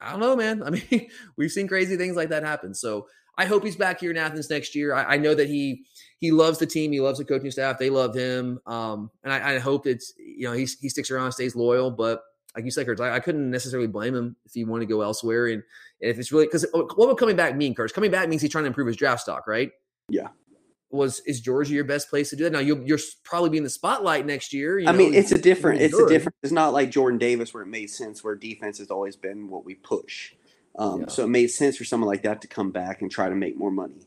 [0.00, 0.62] I don't know, man.
[0.66, 2.74] I mean, we've seen crazy things like that happen.
[2.74, 3.06] So
[3.40, 4.94] I hope he's back here in Athens next year.
[4.94, 5.86] I, I know that he
[6.18, 6.92] he loves the team.
[6.92, 7.78] He loves the coaching staff.
[7.78, 8.60] They love him.
[8.66, 11.90] Um, and I, I hope it's you know he he sticks around, stays loyal.
[11.90, 12.22] But
[12.54, 15.00] like you said, Kurt, I, I couldn't necessarily blame him if he wanted to go
[15.00, 15.46] elsewhere.
[15.46, 15.62] And,
[16.02, 17.94] and if it's really because what would coming back mean, Kurt?
[17.94, 19.70] Coming back means he's trying to improve his draft stock, right?
[20.10, 20.28] Yeah
[20.90, 22.52] was is Georgia your best place to do that?
[22.52, 24.80] Now you'll you're probably be in the spotlight next year.
[24.80, 25.80] I know, mean, it's a different.
[25.80, 26.06] It's good.
[26.06, 26.34] a different.
[26.42, 29.64] It's not like Jordan Davis where it made sense where defense has always been what
[29.64, 30.32] we push.
[30.80, 31.08] Um, yeah.
[31.08, 33.56] So it made sense for someone like that to come back and try to make
[33.56, 34.06] more money.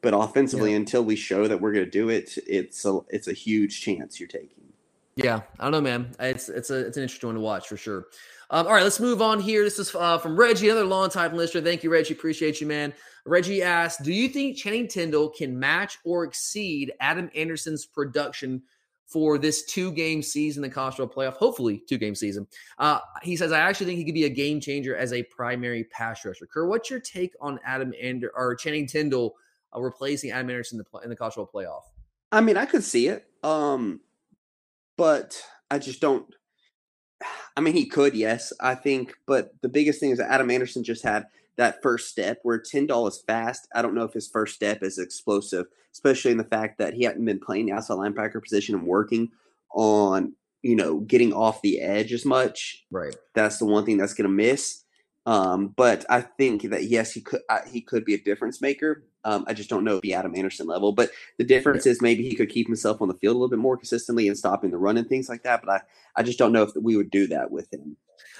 [0.00, 0.76] But offensively, yeah.
[0.76, 4.18] until we show that we're going to do it, it's a it's a huge chance
[4.18, 4.72] you're taking.
[5.14, 6.14] Yeah, I don't know, man.
[6.20, 8.06] It's it's a it's an interesting one to watch for sure.
[8.50, 9.62] Um, all right, let's move on here.
[9.62, 11.60] This is uh, from Reggie, another long time listener.
[11.60, 12.14] Thank you, Reggie.
[12.14, 12.92] Appreciate you, man.
[13.24, 18.62] Reggie asked, "Do you think Channing Tindall can match or exceed Adam Anderson's production
[19.08, 21.34] for this two game season, the college playoff?
[21.34, 22.46] Hopefully, two game season."
[22.78, 25.84] Uh, he says, "I actually think he could be a game changer as a primary
[25.84, 29.36] pass rusher." Kerr, what's your take on Adam Ander or Channing Tindall
[29.74, 31.82] uh, replacing Adam Anderson in the, in the playoff?
[32.30, 34.00] I mean, I could see it, um,
[34.96, 36.26] but I just don't.
[37.56, 40.84] I mean, he could, yes, I think, but the biggest thing is that Adam Anderson
[40.84, 41.26] just had
[41.58, 43.68] that first step where Tindall is fast.
[43.74, 47.04] I don't know if his first step is explosive, especially in the fact that he
[47.04, 49.28] hadn't been playing the outside linebacker position and working
[49.74, 52.84] on, you know, getting off the edge as much.
[52.90, 53.14] Right.
[53.34, 54.84] That's the one thing that's going to miss.
[55.28, 59.04] Um, but I think that yes, he could uh, he could be a difference maker.
[59.24, 60.90] Um, I just don't know if he Adam Anderson level.
[60.90, 61.92] But the difference yeah.
[61.92, 64.38] is maybe he could keep himself on the field a little bit more consistently and
[64.38, 65.60] stopping the run and things like that.
[65.62, 65.80] But I,
[66.16, 67.94] I just don't know if we would do that with him.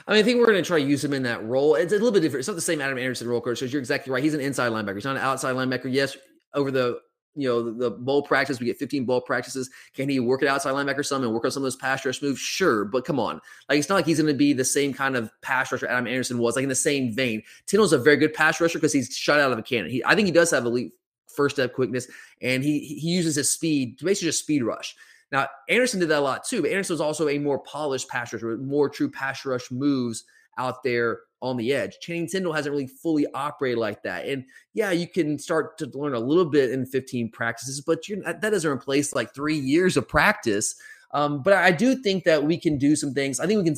[0.06, 1.74] I mean, I think we're going to try to use him in that role.
[1.74, 2.40] It's a little bit different.
[2.40, 3.60] It's not the same Adam Anderson role, coach.
[3.60, 4.24] Because you're exactly right.
[4.24, 4.94] He's an inside linebacker.
[4.94, 5.92] He's not an outside linebacker.
[5.92, 6.16] Yes,
[6.54, 7.00] over the
[7.34, 9.70] you know, the, the bowl practice, we get 15 bowl practices.
[9.94, 12.20] Can he work it outside linebacker some and work on some of those pass rush
[12.20, 12.40] moves?
[12.40, 13.40] Sure, but come on.
[13.68, 16.06] Like, it's not like he's going to be the same kind of pass rusher Adam
[16.06, 17.42] Anderson was, like in the same vein.
[17.66, 19.90] Tindall's a very good pass rusher because he's shot out of a cannon.
[19.90, 20.92] He, I think he does have elite
[21.26, 22.08] first step quickness,
[22.42, 24.96] and he he uses his speed to basically just speed rush.
[25.30, 28.32] Now, Anderson did that a lot too, but Anderson was also a more polished pass
[28.32, 30.24] rusher, more true pass rush moves
[30.58, 31.98] out there on the edge.
[32.00, 34.26] Channing Tindall hasn't really fully operated like that.
[34.26, 38.40] And yeah, you can start to learn a little bit in 15 practices, but that
[38.40, 40.74] doesn't replace like three years of practice.
[41.12, 43.40] Um, but I do think that we can do some things.
[43.40, 43.76] I think we can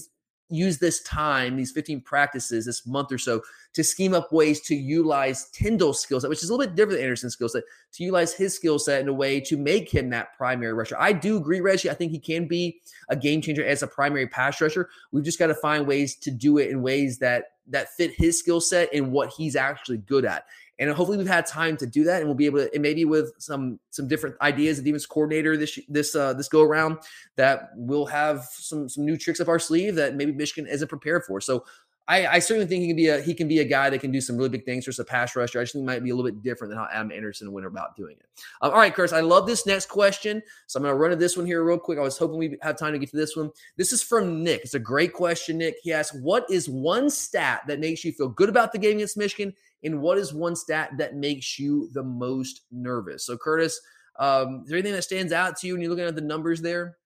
[0.51, 3.41] use this time, these 15 practices, this month or so,
[3.73, 6.99] to scheme up ways to utilize Tindall's skill set, which is a little bit different
[6.99, 10.11] than Anderson's skill set, to utilize his skill set in a way to make him
[10.11, 10.97] that primary rusher.
[10.99, 11.91] I do agree, Reggie.
[11.91, 14.89] I think he can be a game changer as a primary pass rusher.
[15.13, 18.39] We've just got to find ways to do it in ways that that fit his
[18.39, 20.47] skill set and what he's actually good at.
[20.81, 23.05] And hopefully we've had time to do that, and we'll be able to, and maybe
[23.05, 26.99] with some some different ideas, a defense coordinator this this uh, this go around,
[27.37, 31.25] that we'll have some some new tricks up our sleeve that maybe Michigan isn't prepared
[31.25, 31.41] for.
[31.41, 31.65] So
[32.11, 34.11] I, I, certainly think he can be a he can be a guy that can
[34.11, 35.61] do some really big things for a pass rusher.
[35.61, 37.95] I just think might be a little bit different than how Adam Anderson went about
[37.95, 38.27] doing it.
[38.61, 41.17] Um, all right, Curtis, I love this next question, so I'm going to run to
[41.17, 42.01] this one here real quick.
[42.01, 43.51] I was hoping we have time to get to this one.
[43.77, 44.63] This is from Nick.
[44.65, 45.77] It's a great question, Nick.
[45.83, 49.17] He asks, "What is one stat that makes you feel good about the game against
[49.17, 53.81] Michigan, and what is one stat that makes you the most nervous?" So, Curtis,
[54.19, 56.61] um, is there anything that stands out to you when you're looking at the numbers
[56.61, 56.99] there?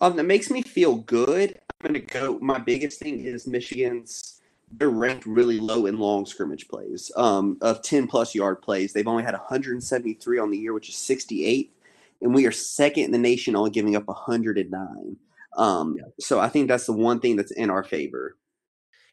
[0.00, 1.58] Um, that makes me feel good.
[1.80, 2.38] I'm going to go.
[2.40, 4.38] My biggest thing is Michigan's
[4.72, 7.10] they're ranked really low in long scrimmage plays.
[7.16, 10.96] Um, of 10 plus yard plays, they've only had 173 on the year, which is
[10.96, 11.72] 68,
[12.20, 15.16] and we are second in the nation, only giving up 109.
[15.56, 15.96] Um.
[16.20, 18.36] So I think that's the one thing that's in our favor.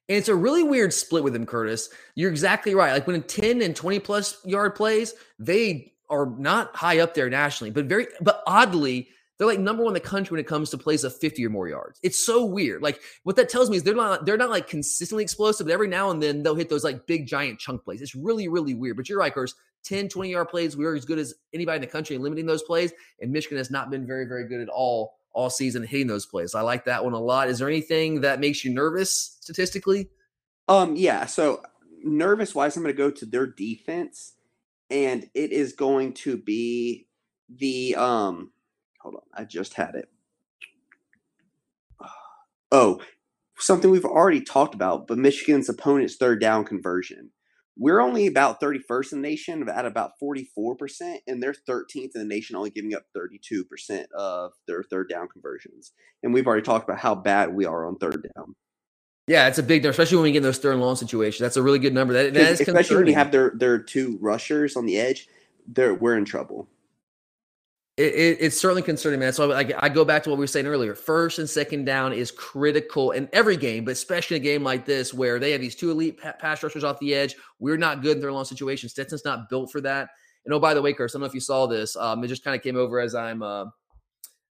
[0.08, 1.90] And it's a really weird split with him, Curtis.
[2.16, 2.94] You're exactly right.
[2.94, 7.72] Like when 10 and 20 plus yard plays, they are not high up there nationally,
[7.72, 10.78] but very, but oddly, they're like number one in the country when it comes to
[10.78, 12.00] plays of 50 or more yards.
[12.04, 12.82] It's so weird.
[12.82, 15.88] Like what that tells me is they're not they're not like consistently explosive, but every
[15.88, 18.02] now and then they'll hit those like big giant chunk plays.
[18.02, 18.96] It's really, really weird.
[18.96, 19.56] But you're right, Curtis.
[19.84, 20.76] 10, 20 yard plays.
[20.76, 22.92] We are as good as anybody in the country in limiting those plays.
[23.22, 26.56] And Michigan has not been very, very good at all all season hitting those plays.
[26.56, 27.50] I like that one a lot.
[27.50, 30.10] Is there anything that makes you nervous statistically?
[30.68, 31.28] Um, yeah.
[31.28, 31.62] So
[32.04, 34.34] nervous wise, I'm gonna go to their defense,
[34.90, 37.08] and it is going to be
[37.50, 38.52] the um
[39.06, 40.10] Hold on, I just had it.
[42.72, 43.00] Oh,
[43.60, 47.30] something we've already talked about, but Michigan's opponent's third down conversion.
[47.78, 52.26] We're only about 31st in the nation at about 44%, and they're 13th in the
[52.26, 55.92] nation, only giving up 32% of their third down conversions.
[56.24, 58.56] And we've already talked about how bad we are on third down.
[59.28, 61.40] Yeah, it's a big number, especially when we get in those third and long situations.
[61.40, 62.14] That's a really good number.
[62.14, 65.28] That, that is especially when you have their their two rushers on the edge.
[65.68, 66.68] They're we're in trouble.
[67.98, 69.32] It, it, it's certainly concerning, man.
[69.32, 70.96] So I, I, go back to what we were saying earlier.
[70.96, 75.14] First and second down is critical in every game, but especially a game like this
[75.14, 77.36] where they have these two elite pass rushers off the edge.
[77.60, 78.92] We're not good in their long situations.
[78.92, 80.10] Stetson's not built for that.
[80.44, 81.96] And oh, by the way, Curse, I don't know if you saw this.
[81.96, 83.66] Um, it just kind of came over as I'm uh,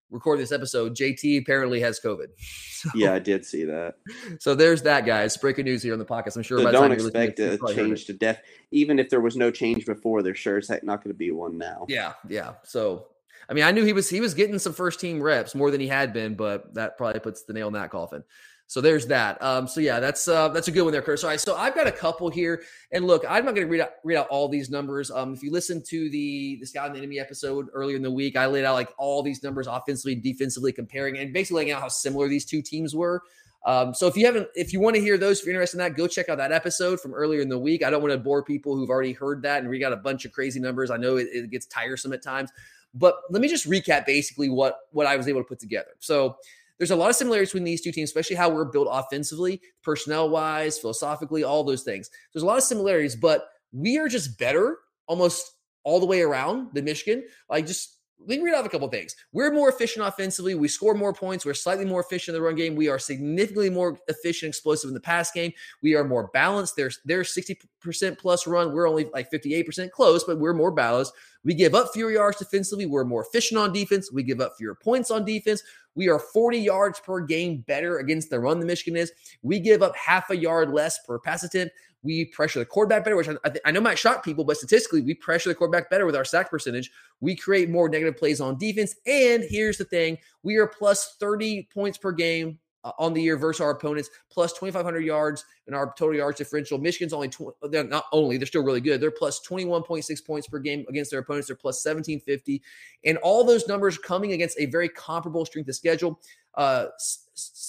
[0.09, 0.95] recording this episode.
[0.95, 2.27] JT apparently has COVID.
[2.75, 3.95] So, yeah, I did see that.
[4.39, 5.35] So there's that, guys.
[5.37, 6.35] Breaking news here on the podcast.
[6.35, 6.59] I'm sure.
[6.59, 8.41] So don't expect a change to death.
[8.69, 11.57] Even if there was no change before, there sure is not going to be one
[11.57, 11.87] now.
[11.89, 12.55] Yeah, yeah.
[12.63, 13.07] So
[13.49, 15.81] I mean, I knew he was he was getting some first team reps more than
[15.81, 18.23] he had been, but that probably puts the nail in that coffin.
[18.67, 19.39] So there's that.
[19.43, 21.23] Um, so yeah, that's uh, that's a good one there, Chris.
[21.23, 23.81] All right, so I've got a couple here, and look, I'm not going to read
[23.81, 25.11] out read out all these numbers.
[25.11, 28.11] Um, if you listen to the the Scout and the Enemy episode earlier in the
[28.11, 31.81] week, I laid out like all these numbers offensively, defensively, comparing, and basically laying out
[31.81, 33.21] how similar these two teams were.
[33.65, 35.83] Um, so if you haven't, if you want to hear those, if you're interested in
[35.83, 37.83] that, go check out that episode from earlier in the week.
[37.83, 40.23] I don't want to bore people who've already heard that and we got a bunch
[40.23, 40.91] of crazy numbers.
[40.91, 42.51] I know it, it gets tiresome at times.
[42.95, 45.91] But let me just recap basically what what I was able to put together.
[45.99, 46.37] So
[46.77, 50.29] there's a lot of similarities between these two teams, especially how we're built offensively, personnel
[50.29, 52.09] wise, philosophically, all those things.
[52.33, 55.51] There's a lot of similarities, but we are just better almost
[55.83, 57.23] all the way around than Michigan.
[57.49, 59.15] Like just let me read off a couple things.
[59.33, 60.55] We're more efficient offensively.
[60.55, 61.45] We score more points.
[61.45, 62.75] We're slightly more efficient in the run game.
[62.75, 65.51] We are significantly more efficient, explosive in the pass game.
[65.83, 66.75] We are more balanced.
[66.75, 68.73] There's there's 60% plus run.
[68.73, 71.13] We're only like 58% close, but we're more balanced.
[71.43, 72.85] We give up fewer yards defensively.
[72.85, 74.11] We're more efficient on defense.
[74.11, 75.61] We give up fewer points on defense.
[75.93, 79.11] We are 40 yards per game better against the run than Michigan is.
[79.43, 81.73] We give up half a yard less per pass attempt.
[82.05, 85.01] We pressure the quarterback better, which I, I, I know might shock people, but statistically,
[85.01, 86.91] we pressure the quarterback better with our sack percentage.
[87.19, 88.95] We create more negative plays on defense.
[89.07, 93.35] And here's the thing we are plus 30 points per game uh, on the year
[93.35, 96.77] versus our opponents, plus 2,500 yards in our total yards differential.
[96.77, 99.01] Michigan's only, tw- they're not only, they're still really good.
[99.01, 101.47] They're plus 21.6 points per game against their opponents.
[101.47, 102.61] They're plus 1750.
[103.03, 106.19] And all those numbers coming against a very comparable strength of schedule.
[106.55, 106.87] Uh,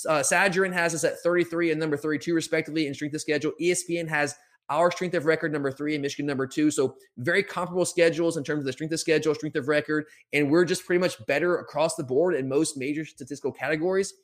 [0.08, 3.52] uh, Sagarin has us at 33 and number 32, respectively, in strength of schedule.
[3.60, 4.36] ESPN has
[4.68, 6.70] our strength of record number three and Michigan number two.
[6.70, 10.50] So very comparable schedules in terms of the strength of schedule, strength of record, and
[10.50, 14.14] we're just pretty much better across the board in most major statistical categories.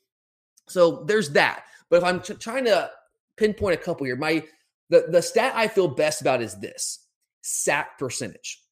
[0.69, 1.65] So there's that.
[1.91, 2.91] But if I'm t- trying to
[3.37, 4.45] pinpoint a couple here, my
[4.91, 7.07] the the stat I feel best about is this
[7.43, 8.63] sack percentage.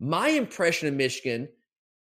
[0.00, 1.48] My impression of Michigan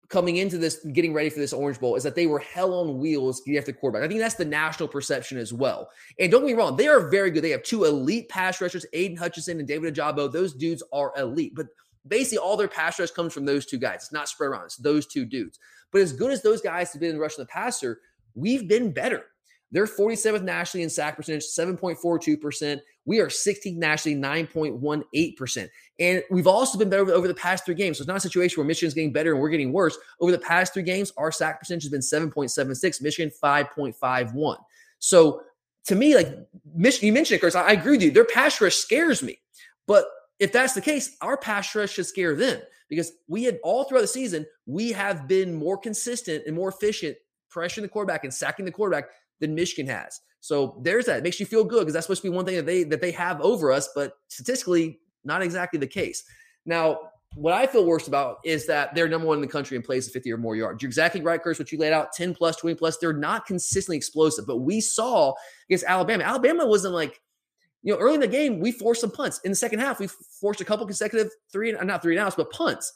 [0.08, 2.98] coming into this, getting ready for this Orange Bowl, is that they were hell on
[2.98, 4.04] wheels getting after the quarterback.
[4.04, 5.88] I think that's the national perception as well.
[6.18, 7.42] And don't get me wrong, they are very good.
[7.42, 10.30] They have two elite pass rushers, Aidan Hutchinson and David Ojabo.
[10.30, 11.66] Those dudes are elite, but
[12.06, 13.96] basically all their pass rush comes from those two guys.
[13.96, 14.66] It's not spread around.
[14.66, 15.58] It's those two dudes.
[15.92, 18.00] But as good as those guys have been in rushing the passer,
[18.34, 19.24] we've been better.
[19.72, 22.80] They're 47th nationally in sack percentage, 7.42%.
[23.04, 25.68] We are 16th nationally, 9.18%.
[25.98, 27.98] And we've also been better over, the past three games.
[27.98, 29.98] So it's not a situation where Michigan's getting better and we're getting worse.
[30.20, 34.56] Over the past three games, our sack percentage has been 7.76, Michigan 5.51.
[34.98, 35.42] So
[35.86, 36.36] to me, like
[36.74, 38.10] Michigan, you mentioned it, Chris, I, I agree with you.
[38.10, 39.38] Their pass rush scares me.
[39.86, 40.06] But
[40.38, 44.02] if that's the case, our pass rush should scare them because we had all throughout
[44.02, 47.16] the season, we have been more consistent and more efficient
[47.54, 49.06] pressuring the quarterback and sacking the quarterback
[49.40, 50.20] than Michigan has.
[50.40, 51.18] So there's that.
[51.18, 53.00] It makes you feel good because that's supposed to be one thing that they that
[53.00, 56.24] they have over us, but statistically, not exactly the case.
[56.64, 56.98] Now,
[57.34, 60.06] what I feel worst about is that they're number one in the country in plays
[60.06, 60.82] of 50 or more yards.
[60.82, 62.96] You're exactly right, Chris, what you laid out 10 plus, 20 plus.
[62.96, 65.34] They're not consistently explosive, but we saw
[65.68, 66.24] against Alabama.
[66.24, 67.20] Alabama wasn't like,
[67.82, 69.40] you know, early in the game, we forced some punts.
[69.40, 70.08] In the second half, we
[70.40, 72.92] forced a couple consecutive three, not three and outs, but punts.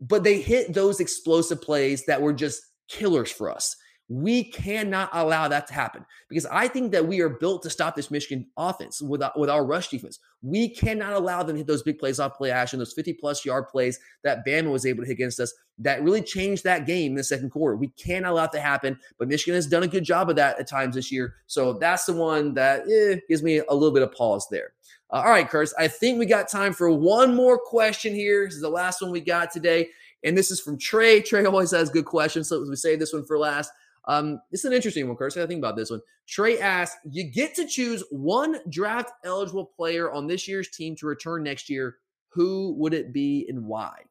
[0.00, 3.76] But they hit those explosive plays that were just killers for us.
[4.12, 7.94] We cannot allow that to happen because I think that we are built to stop
[7.94, 10.18] this Michigan offense with our, with our rush defense.
[10.42, 13.44] We cannot allow them to hit those big plays off play action, those 50 plus
[13.44, 17.12] yard plays that Bama was able to hit against us that really changed that game
[17.12, 17.74] in the second quarter.
[17.76, 20.58] We can't allow that to happen, but Michigan has done a good job of that
[20.58, 21.34] at times this year.
[21.46, 24.72] So that's the one that eh, gives me a little bit of pause there.
[25.10, 28.44] Uh, all right, Curtis, I think we got time for one more question here.
[28.44, 29.88] This is the last one we got today.
[30.22, 31.22] And this is from Trey.
[31.22, 32.48] Trey always has good questions.
[32.48, 33.72] So we save this one for last.
[34.06, 35.36] Um, this is an interesting one, Curtis.
[35.36, 36.00] I think about this one.
[36.26, 41.06] Trey asks, you get to choose one draft eligible player on this year's team to
[41.06, 41.96] return next year.
[42.30, 44.02] Who would it be and why?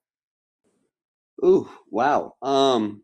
[1.44, 2.36] Ooh, wow.
[2.42, 3.04] Um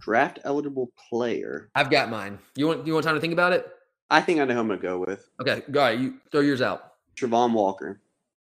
[0.00, 1.70] draft eligible player.
[1.74, 2.38] I've got mine.
[2.56, 3.68] You want you want time to think about it?
[4.10, 5.28] I think I know who I'm gonna go with.
[5.40, 6.00] Okay, go ahead.
[6.00, 6.94] You throw yours out.
[7.16, 8.00] Travon Walker.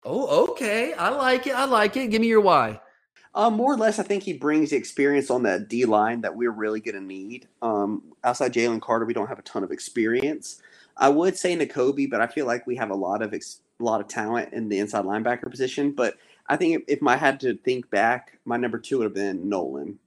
[0.03, 0.93] Oh, okay.
[0.93, 1.55] I like it.
[1.55, 2.11] I like it.
[2.11, 2.79] Give me your why.
[3.35, 6.37] Um, more or less, I think he brings the experience on that D line that
[6.37, 7.49] we're really going to need.
[7.61, 10.61] Um, outside Jalen Carter, we don't have a ton of experience.
[10.95, 13.83] I would say Nakobe, but I feel like we have a lot of ex- a
[13.83, 15.91] lot of talent in the inside linebacker position.
[15.91, 16.15] But
[16.47, 19.49] I think if, if I had to think back, my number two would have been
[19.49, 19.99] Nolan.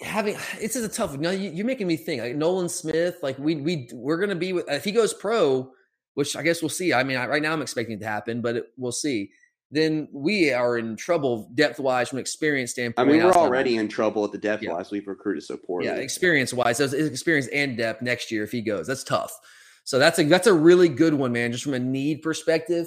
[0.00, 1.18] Having it's just a tough.
[1.18, 2.22] No, you, are making me think.
[2.22, 5.70] Like Nolan Smith, like we we we're going to be with if he goes pro,
[6.14, 6.94] which I guess we'll see.
[6.94, 9.32] I mean, I, right now I'm expecting it to happen, but it, we'll see
[9.70, 13.08] then we are in trouble depth wise from experience standpoint.
[13.08, 14.72] I mean, we're already in trouble at the depth yeah.
[14.72, 14.90] wise.
[14.90, 15.86] We've recruited so poorly.
[15.86, 18.86] Yeah, experience wise, so experience and depth next year if he goes.
[18.86, 19.38] That's tough.
[19.84, 21.52] So that's a that's a really good one, man.
[21.52, 22.86] Just from a need perspective,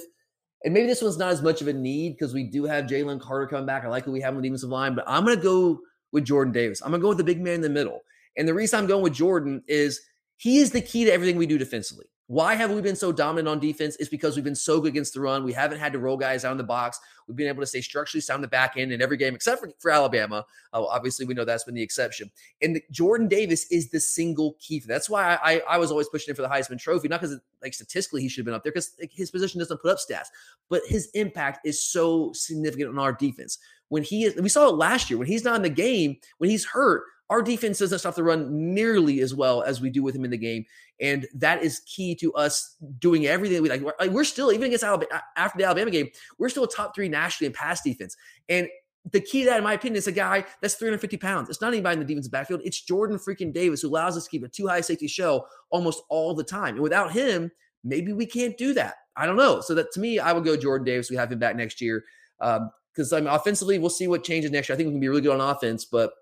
[0.64, 3.20] and maybe this one's not as much of a need because we do have Jalen
[3.20, 3.84] Carter coming back.
[3.84, 5.80] I like what we have on the defensive line, but I'm gonna go
[6.12, 6.80] with Jordan Davis.
[6.82, 8.00] I'm gonna go with the big man in the middle.
[8.36, 10.00] And the reason I'm going with Jordan is
[10.36, 12.06] he is the key to everything we do defensively.
[12.32, 13.94] Why have we been so dominant on defense?
[14.00, 15.44] It's because we've been so good against the run.
[15.44, 16.98] We haven't had to roll guys out in the box.
[17.28, 19.70] We've been able to stay structurally sound the back end in every game except for,
[19.78, 20.46] for Alabama.
[20.72, 22.30] Uh, obviously, we know that's been the exception.
[22.62, 24.78] And the, Jordan Davis is the single key.
[24.80, 27.38] That's why I, I, I was always pushing him for the Heisman Trophy, not because
[27.60, 30.28] like statistically he should have been up there, because his position doesn't put up stats,
[30.70, 33.58] but his impact is so significant on our defense.
[33.90, 36.48] When he is, we saw it last year when he's not in the game, when
[36.48, 40.14] he's hurt, our defense doesn't stop the run nearly as well as we do with
[40.14, 40.64] him in the game.
[41.00, 43.82] And that is key to us doing everything we like.
[44.10, 46.08] We're, still, even against Alabama, after the Alabama game,
[46.38, 48.16] we're still a top three nationally in pass defense.
[48.48, 48.68] And
[49.10, 51.48] the key to that, in my opinion, is a guy that's 350 pounds.
[51.48, 52.60] It's not anybody in the defensive backfield.
[52.64, 56.02] It's Jordan freaking Davis who allows us to keep a two high safety show almost
[56.08, 56.74] all the time.
[56.74, 57.50] And without him,
[57.82, 58.94] maybe we can't do that.
[59.16, 59.60] I don't know.
[59.60, 61.10] So that to me, I would go Jordan Davis.
[61.10, 62.04] We have him back next year
[62.38, 64.74] because um, I mean, offensively, we'll see what changes next year.
[64.74, 66.12] I think we can be really good on offense, but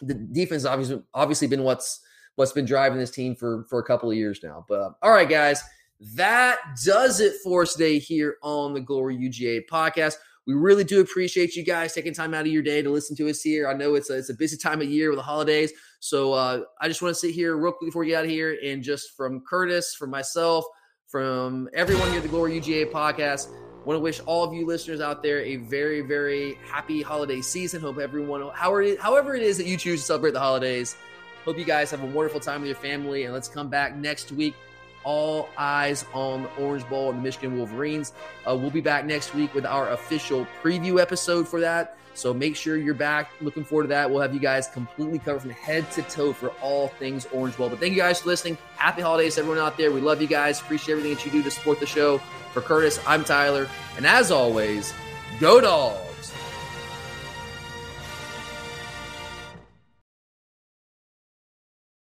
[0.00, 2.00] the defense obviously obviously been what's
[2.36, 4.64] what's been driving this team for for a couple of years now.
[4.68, 5.62] But all right, guys,
[6.14, 10.16] that does it for today here on the Glory UGA podcast.
[10.46, 13.30] We really do appreciate you guys taking time out of your day to listen to
[13.30, 13.66] us here.
[13.66, 15.72] I know it's a, it's a busy time of year with the holidays.
[16.00, 18.30] So uh, I just want to sit here real quick before we get out of
[18.30, 18.58] here.
[18.62, 20.66] And just from Curtis, from myself,
[21.06, 23.48] from everyone here at the Glory UGA podcast,
[23.84, 27.80] want to wish all of you listeners out there a very, very happy holiday season.
[27.80, 30.96] Hope everyone, however it, however it is that you choose to celebrate the holidays,
[31.44, 33.24] hope you guys have a wonderful time with your family.
[33.24, 34.54] And let's come back next week
[35.04, 38.12] all eyes on the Orange Bowl and the Michigan Wolverines.
[38.48, 41.96] Uh, we'll be back next week with our official preview episode for that.
[42.14, 43.30] So make sure you're back.
[43.40, 44.08] Looking forward to that.
[44.08, 47.68] We'll have you guys completely covered from head to toe for all things Orange Bowl.
[47.68, 48.56] But thank you guys for listening.
[48.76, 49.90] Happy holidays, everyone out there.
[49.90, 50.60] We love you guys.
[50.60, 52.18] Appreciate everything that you do to support the show.
[52.52, 53.68] For Curtis, I'm Tyler.
[53.96, 54.94] And as always,
[55.40, 56.13] go dogs.